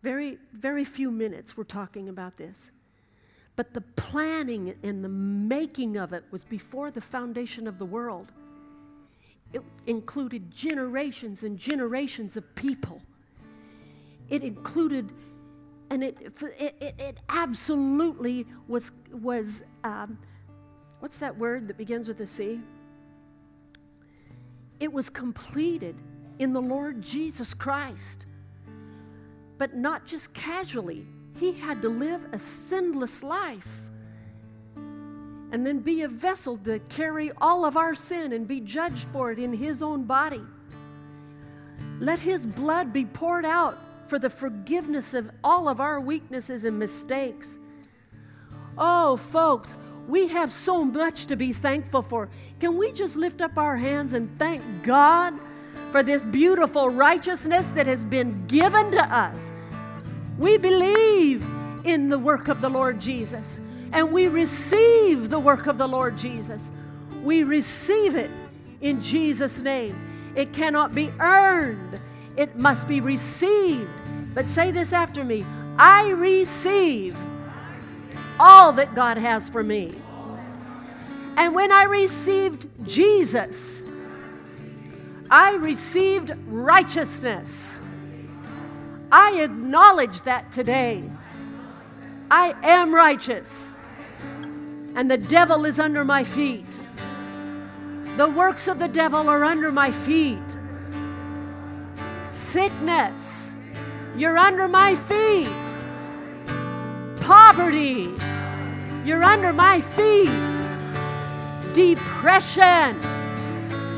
Very, 0.04 0.38
very 0.54 0.86
few 0.86 1.12
minutes 1.12 1.58
we're 1.58 1.66
talking 1.66 2.08
about 2.08 2.38
this. 2.38 2.72
But 3.58 3.74
the 3.74 3.82
planning 3.82 4.76
and 4.84 5.04
the 5.04 5.10
making 5.10 5.98
of 5.98 6.14
it 6.14 6.24
was 6.32 6.46
before 6.46 6.92
the 6.92 7.02
foundation 7.02 7.68
of 7.68 7.78
the 7.78 7.86
world. 7.86 8.32
It 9.52 9.64
included 9.86 10.52
generations 10.52 11.44
and 11.44 11.58
generations 11.58 12.38
of 12.38 12.56
people. 12.56 13.02
It 14.30 14.44
included, 14.44 15.12
and 15.90 16.04
it, 16.04 16.18
it, 16.60 16.96
it 17.00 17.18
absolutely 17.28 18.46
was, 18.68 18.92
was 19.12 19.64
um, 19.84 20.18
what's 21.00 21.18
that 21.18 21.38
word 21.38 21.68
that 21.68 21.78
begins 21.78 22.08
with 22.08 22.22
a 22.22 22.28
C? 22.28 22.62
It 24.80 24.92
was 24.92 25.10
completed 25.10 25.96
in 26.40 26.54
the 26.54 26.62
Lord 26.62 27.02
Jesus 27.02 27.54
Christ. 27.54 28.26
But 29.58 29.76
not 29.76 30.06
just 30.06 30.34
casually, 30.34 31.08
he 31.40 31.52
had 31.52 31.82
to 31.82 31.90
live 31.90 32.22
a 32.32 32.40
sinless 32.40 33.24
life 33.24 33.68
and 35.52 35.66
then 35.66 35.80
be 35.80 36.02
a 36.02 36.08
vessel 36.08 36.58
to 36.58 36.80
carry 36.90 37.32
all 37.40 37.64
of 37.64 37.78
our 37.78 37.96
sin 37.96 38.34
and 38.34 38.48
be 38.48 38.60
judged 38.60 39.08
for 39.14 39.32
it 39.32 39.40
in 39.40 39.54
his 39.54 39.82
own 39.82 40.04
body. 40.04 40.42
Let 42.00 42.20
his 42.20 42.46
blood 42.46 42.92
be 42.92 43.06
poured 43.06 43.46
out 43.46 43.78
for 44.08 44.20
the 44.20 44.30
forgiveness 44.30 45.14
of 45.14 45.32
all 45.44 45.68
of 45.68 45.80
our 45.80 46.00
weaknesses 46.00 46.66
and 46.66 46.78
mistakes. 46.78 47.58
Oh, 48.78 49.18
folks, 49.18 49.76
we 50.08 50.28
have 50.28 50.54
so 50.54 50.84
much 50.86 51.26
to 51.28 51.36
be 51.36 51.54
thankful 51.54 52.02
for. 52.02 52.30
Can 52.60 52.78
we 52.78 52.92
just 52.94 53.16
lift 53.16 53.42
up 53.42 53.58
our 53.58 53.76
hands 53.76 54.14
and 54.14 54.30
thank 54.40 54.62
God 54.84 55.34
for 55.92 56.02
this 56.02 56.24
beautiful 56.24 56.90
righteousness 56.90 57.68
that 57.68 57.88
has 57.88 58.06
been 58.06 58.48
given 58.48 58.90
to 58.92 59.04
us? 59.04 59.52
We 60.38 60.58
believe 60.58 61.46
in 61.84 62.10
the 62.10 62.20
work 62.20 62.48
of 62.48 62.62
the 62.62 62.70
Lord 62.70 63.00
Jesus 63.00 63.60
and 63.92 64.12
we 64.12 64.28
receive 64.28 65.30
the 65.30 65.40
work 65.40 65.68
of 65.68 65.78
the 65.78 65.88
Lord 65.88 66.18
Jesus. 66.18 66.70
We 67.24 67.44
receive 67.44 68.16
it 68.16 68.32
in 68.82 69.02
Jesus' 69.02 69.60
name. 69.60 69.96
It 70.36 70.54
cannot 70.54 70.94
be 70.94 71.12
earned, 71.20 72.00
it 72.36 72.56
must 72.56 72.88
be 72.88 73.02
received. 73.02 73.90
But 74.34 74.48
say 74.48 74.72
this 74.72 74.94
after 74.94 75.24
me 75.24 75.46
I 75.78 76.10
receive 76.10 77.18
all 78.40 78.74
that 78.74 78.96
God 78.96 79.18
has 79.18 79.50
for 79.50 79.64
me. 79.64 79.96
And 81.38 81.54
when 81.54 81.72
I 81.72 81.84
received 81.84 82.68
Jesus, 82.88 83.84
I 85.30 85.56
received 85.56 86.32
righteousness. 86.48 87.80
I 89.12 89.42
acknowledge 89.42 90.22
that 90.24 90.52
today. 90.52 91.04
I 92.30 92.56
am 92.64 92.94
righteous, 92.94 93.72
and 94.96 95.10
the 95.10 95.18
devil 95.18 95.64
is 95.66 95.80
under 95.80 96.04
my 96.04 96.24
feet. 96.24 96.66
The 98.18 98.28
works 98.28 98.68
of 98.68 98.80
the 98.80 98.88
devil 98.88 99.30
are 99.30 99.46
under 99.46 99.72
my 99.72 99.92
feet. 99.92 100.40
Sickness, 102.30 103.54
you're 104.18 104.38
under 104.38 104.68
my 104.68 104.96
feet. 104.96 105.67
Poverty, 107.28 108.16
you're 109.04 109.22
under 109.22 109.52
my 109.52 109.82
feet. 109.82 110.32
Depression, 111.74 112.96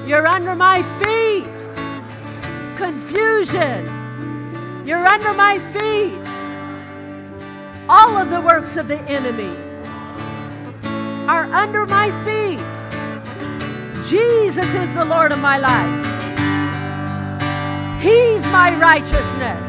you're 0.08 0.26
under 0.26 0.56
my 0.56 0.82
feet. 0.98 1.46
Confusion, 2.76 3.86
you're 4.84 5.06
under 5.06 5.32
my 5.36 5.60
feet. 5.60 6.18
All 7.88 8.18
of 8.18 8.32
the 8.32 8.42
works 8.42 8.78
of 8.78 8.88
the 8.88 9.00
enemy 9.02 9.56
are 11.28 11.46
under 11.54 11.86
my 11.86 12.10
feet. 12.26 12.58
Jesus 14.10 14.74
is 14.74 14.92
the 14.96 15.06
Lord 15.06 15.32
of 15.32 15.38
my 15.38 15.60
life. 15.60 16.06
He's 18.02 18.42
my 18.52 18.76
righteousness. 18.80 19.68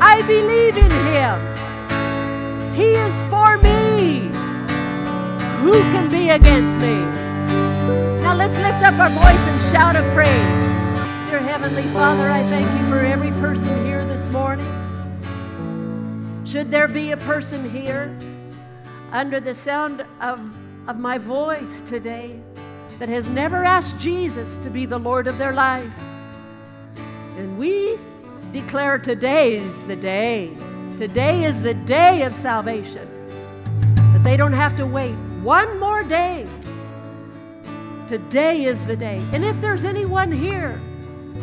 I 0.00 0.22
believe 0.26 0.78
in 0.78 0.90
Him. 1.12 1.53
He 2.74 2.90
is 2.96 3.22
for 3.30 3.56
me. 3.58 4.18
Who 5.62 5.74
can 5.92 6.10
be 6.10 6.30
against 6.30 6.80
me? 6.80 6.96
Now 8.20 8.34
let's 8.34 8.56
lift 8.58 8.82
up 8.82 8.98
our 8.98 9.10
voice 9.10 9.46
and 9.46 9.72
shout 9.72 9.94
a 9.94 10.02
praise. 10.12 11.30
Dear 11.30 11.38
Heavenly 11.38 11.84
Father, 11.94 12.28
I 12.28 12.42
thank 12.42 12.66
you 12.80 12.88
for 12.88 12.98
every 12.98 13.30
person 13.40 13.84
here 13.84 14.04
this 14.06 14.28
morning. 14.30 14.66
Should 16.44 16.72
there 16.72 16.88
be 16.88 17.12
a 17.12 17.16
person 17.16 17.70
here 17.70 18.18
under 19.12 19.38
the 19.38 19.54
sound 19.54 20.04
of, 20.20 20.40
of 20.88 20.98
my 20.98 21.16
voice 21.16 21.80
today 21.82 22.40
that 22.98 23.08
has 23.08 23.28
never 23.28 23.62
asked 23.62 23.96
Jesus 23.98 24.58
to 24.58 24.68
be 24.68 24.84
the 24.84 24.98
Lord 24.98 25.28
of 25.28 25.38
their 25.38 25.52
life, 25.52 25.92
and 27.36 27.56
we 27.56 27.96
declare 28.50 28.98
today's 28.98 29.80
the 29.84 29.94
day. 29.94 30.56
Today 30.98 31.42
is 31.42 31.60
the 31.60 31.74
day 31.74 32.22
of 32.22 32.32
salvation. 32.32 33.08
That 34.12 34.22
they 34.22 34.36
don't 34.36 34.52
have 34.52 34.76
to 34.76 34.86
wait 34.86 35.14
one 35.42 35.80
more 35.80 36.04
day. 36.04 36.46
Today 38.06 38.62
is 38.62 38.86
the 38.86 38.94
day. 38.94 39.20
And 39.32 39.44
if 39.44 39.60
there's 39.60 39.84
anyone 39.84 40.30
here 40.30 40.80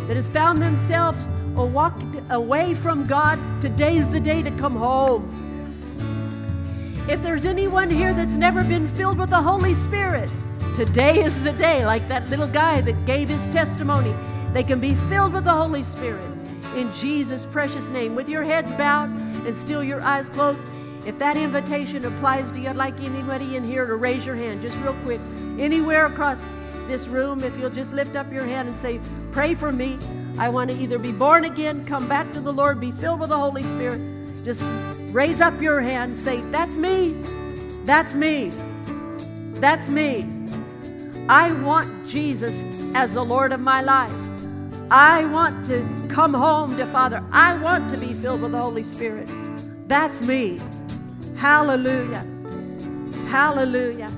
that 0.08 0.16
has 0.16 0.30
found 0.30 0.64
themselves 0.64 1.18
or 1.58 1.66
walked 1.66 2.02
away 2.30 2.74
from 2.76 3.06
God, 3.08 3.38
today's 3.62 4.10
the 4.10 4.22
day 4.22 4.42
to 4.42 4.52
come 4.52 4.74
home. 4.74 5.28
If 7.10 7.22
there's 7.22 7.46
anyone 7.46 7.90
here 7.90 8.14
that's 8.14 8.36
never 8.36 8.64
been 8.64 8.88
filled 8.88 9.18
with 9.18 9.32
the 9.32 9.42
Holy 9.42 9.74
Spirit, 9.74 10.30
today 10.78 11.22
is 11.22 11.44
the 11.44 11.52
day, 11.52 11.86
like 11.86 12.08
that 12.08 12.30
little 12.30 12.48
guy 12.48 12.80
that 12.80 13.06
gave 13.06 13.28
his 13.28 13.50
testimony. 13.50 14.16
They 14.54 14.64
can 14.64 14.80
be 14.80 14.96
filled 14.96 15.34
with 15.34 15.44
the 15.44 15.52
Holy 15.52 15.84
Spirit 15.84 16.32
in 16.76 16.94
Jesus' 16.94 17.46
precious 17.46 17.90
name. 17.90 18.16
With 18.16 18.30
your 18.30 18.44
heads 18.44 18.72
bowed 18.74 19.31
and 19.46 19.58
still 19.58 19.84
your 19.84 20.02
eyes 20.02 20.30
closed, 20.30 20.66
if 21.06 21.18
that 21.18 21.36
invitation 21.36 22.06
applies 22.06 22.52
to 22.52 22.60
you, 22.60 22.70
I'd 22.70 22.76
like 22.76 23.00
anybody 23.02 23.56
in 23.56 23.64
here 23.64 23.88
to 23.88 23.96
raise 23.96 24.26
your 24.26 24.36
hand 24.36 24.62
just 24.62 24.78
real 24.78 24.96
quick. 25.04 25.20
Anywhere 25.58 26.06
across 26.06 26.44
this 26.88 27.08
room, 27.08 27.44
if 27.44 27.58
you'll 27.58 27.72
just 27.72 27.92
lift 27.92 28.16
up 28.16 28.32
your 28.32 28.46
hand 28.46 28.70
and 28.70 28.78
say, 28.78 29.00
Pray 29.32 29.56
for 29.56 29.72
me. 29.72 29.98
I 30.38 30.50
want 30.50 30.70
to 30.72 30.78
either 30.78 31.00
be 31.00 31.12
born 31.12 31.46
again, 31.46 31.86
come 31.86 32.08
back 32.08 32.32
to 32.34 32.42
the 32.42 32.54
Lord, 32.54 32.80
be 32.80 32.92
filled 32.92 33.20
with 33.20 33.30
the 33.30 33.38
Holy 33.38 33.64
Spirit. 33.64 34.02
Just 34.44 34.62
raise 35.12 35.42
up 35.42 35.60
your 35.62 35.82
hand, 35.82 36.18
say, 36.20 36.38
That's 36.52 36.78
me. 36.78 37.14
That's 37.84 38.14
me. 38.14 38.52
That's 39.56 39.90
me. 39.90 40.28
I 41.28 41.52
want 41.64 42.08
Jesus 42.08 42.66
as 42.94 43.14
the 43.14 43.24
Lord 43.24 43.54
of 43.54 43.60
my 43.60 43.82
life. 43.82 44.14
I 44.92 45.26
want 45.26 45.66
to 45.66 46.01
come 46.12 46.34
home 46.34 46.76
to 46.76 46.86
Father. 46.88 47.24
I 47.32 47.58
want 47.60 47.94
to 47.94 48.00
be 48.00 48.14
filled 48.14 48.42
with 48.42 48.52
the 48.52 48.62
Holy 48.62 48.84
Spirit. 48.84 49.30
That's 49.88 50.22
me. 50.28 50.60
Hallelujah. 51.38 52.26
Hallelujah. 53.30 54.10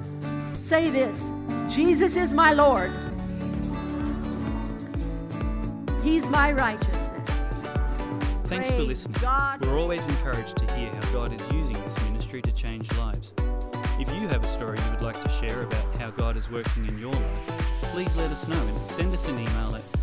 Say 0.56 0.90
this 0.90 1.32
Jesus 1.70 2.18
is 2.18 2.34
my 2.34 2.52
Lord. 2.52 2.92
He's 6.04 6.28
my 6.28 6.52
righteousness. 6.52 7.12
Thanks 8.46 8.72
for 8.72 8.80
listening. 8.80 9.18
God. 9.22 9.64
We're 9.64 9.80
always 9.80 10.06
encouraged 10.06 10.58
to 10.58 10.76
hear 10.76 10.90
how 10.90 11.14
God 11.14 11.34
is 11.34 11.42
using 11.54 11.80
this 11.84 11.96
ministry 12.10 12.42
to 12.42 12.52
change 12.52 12.92
lives. 12.98 13.34
If 14.00 14.10
you 14.10 14.28
have 14.28 14.44
a 14.44 14.48
story 14.48 14.80
you 14.84 14.92
would 14.92 15.02
like 15.02 15.24
to 15.24 15.30
share 15.30 15.62
about 15.62 15.98
how 16.00 16.10
God 16.10 16.38
is 16.38 16.50
working 16.50 16.88
in 16.88 16.98
your 16.98 17.14
life, 17.14 17.42
please 17.94 18.16
let 18.16 18.32
us 18.32 18.48
know 18.48 18.60
and 18.60 18.78
send 18.90 19.14
us 19.14 19.28
an 19.28 19.38
email 19.38 19.76
at 19.76 20.03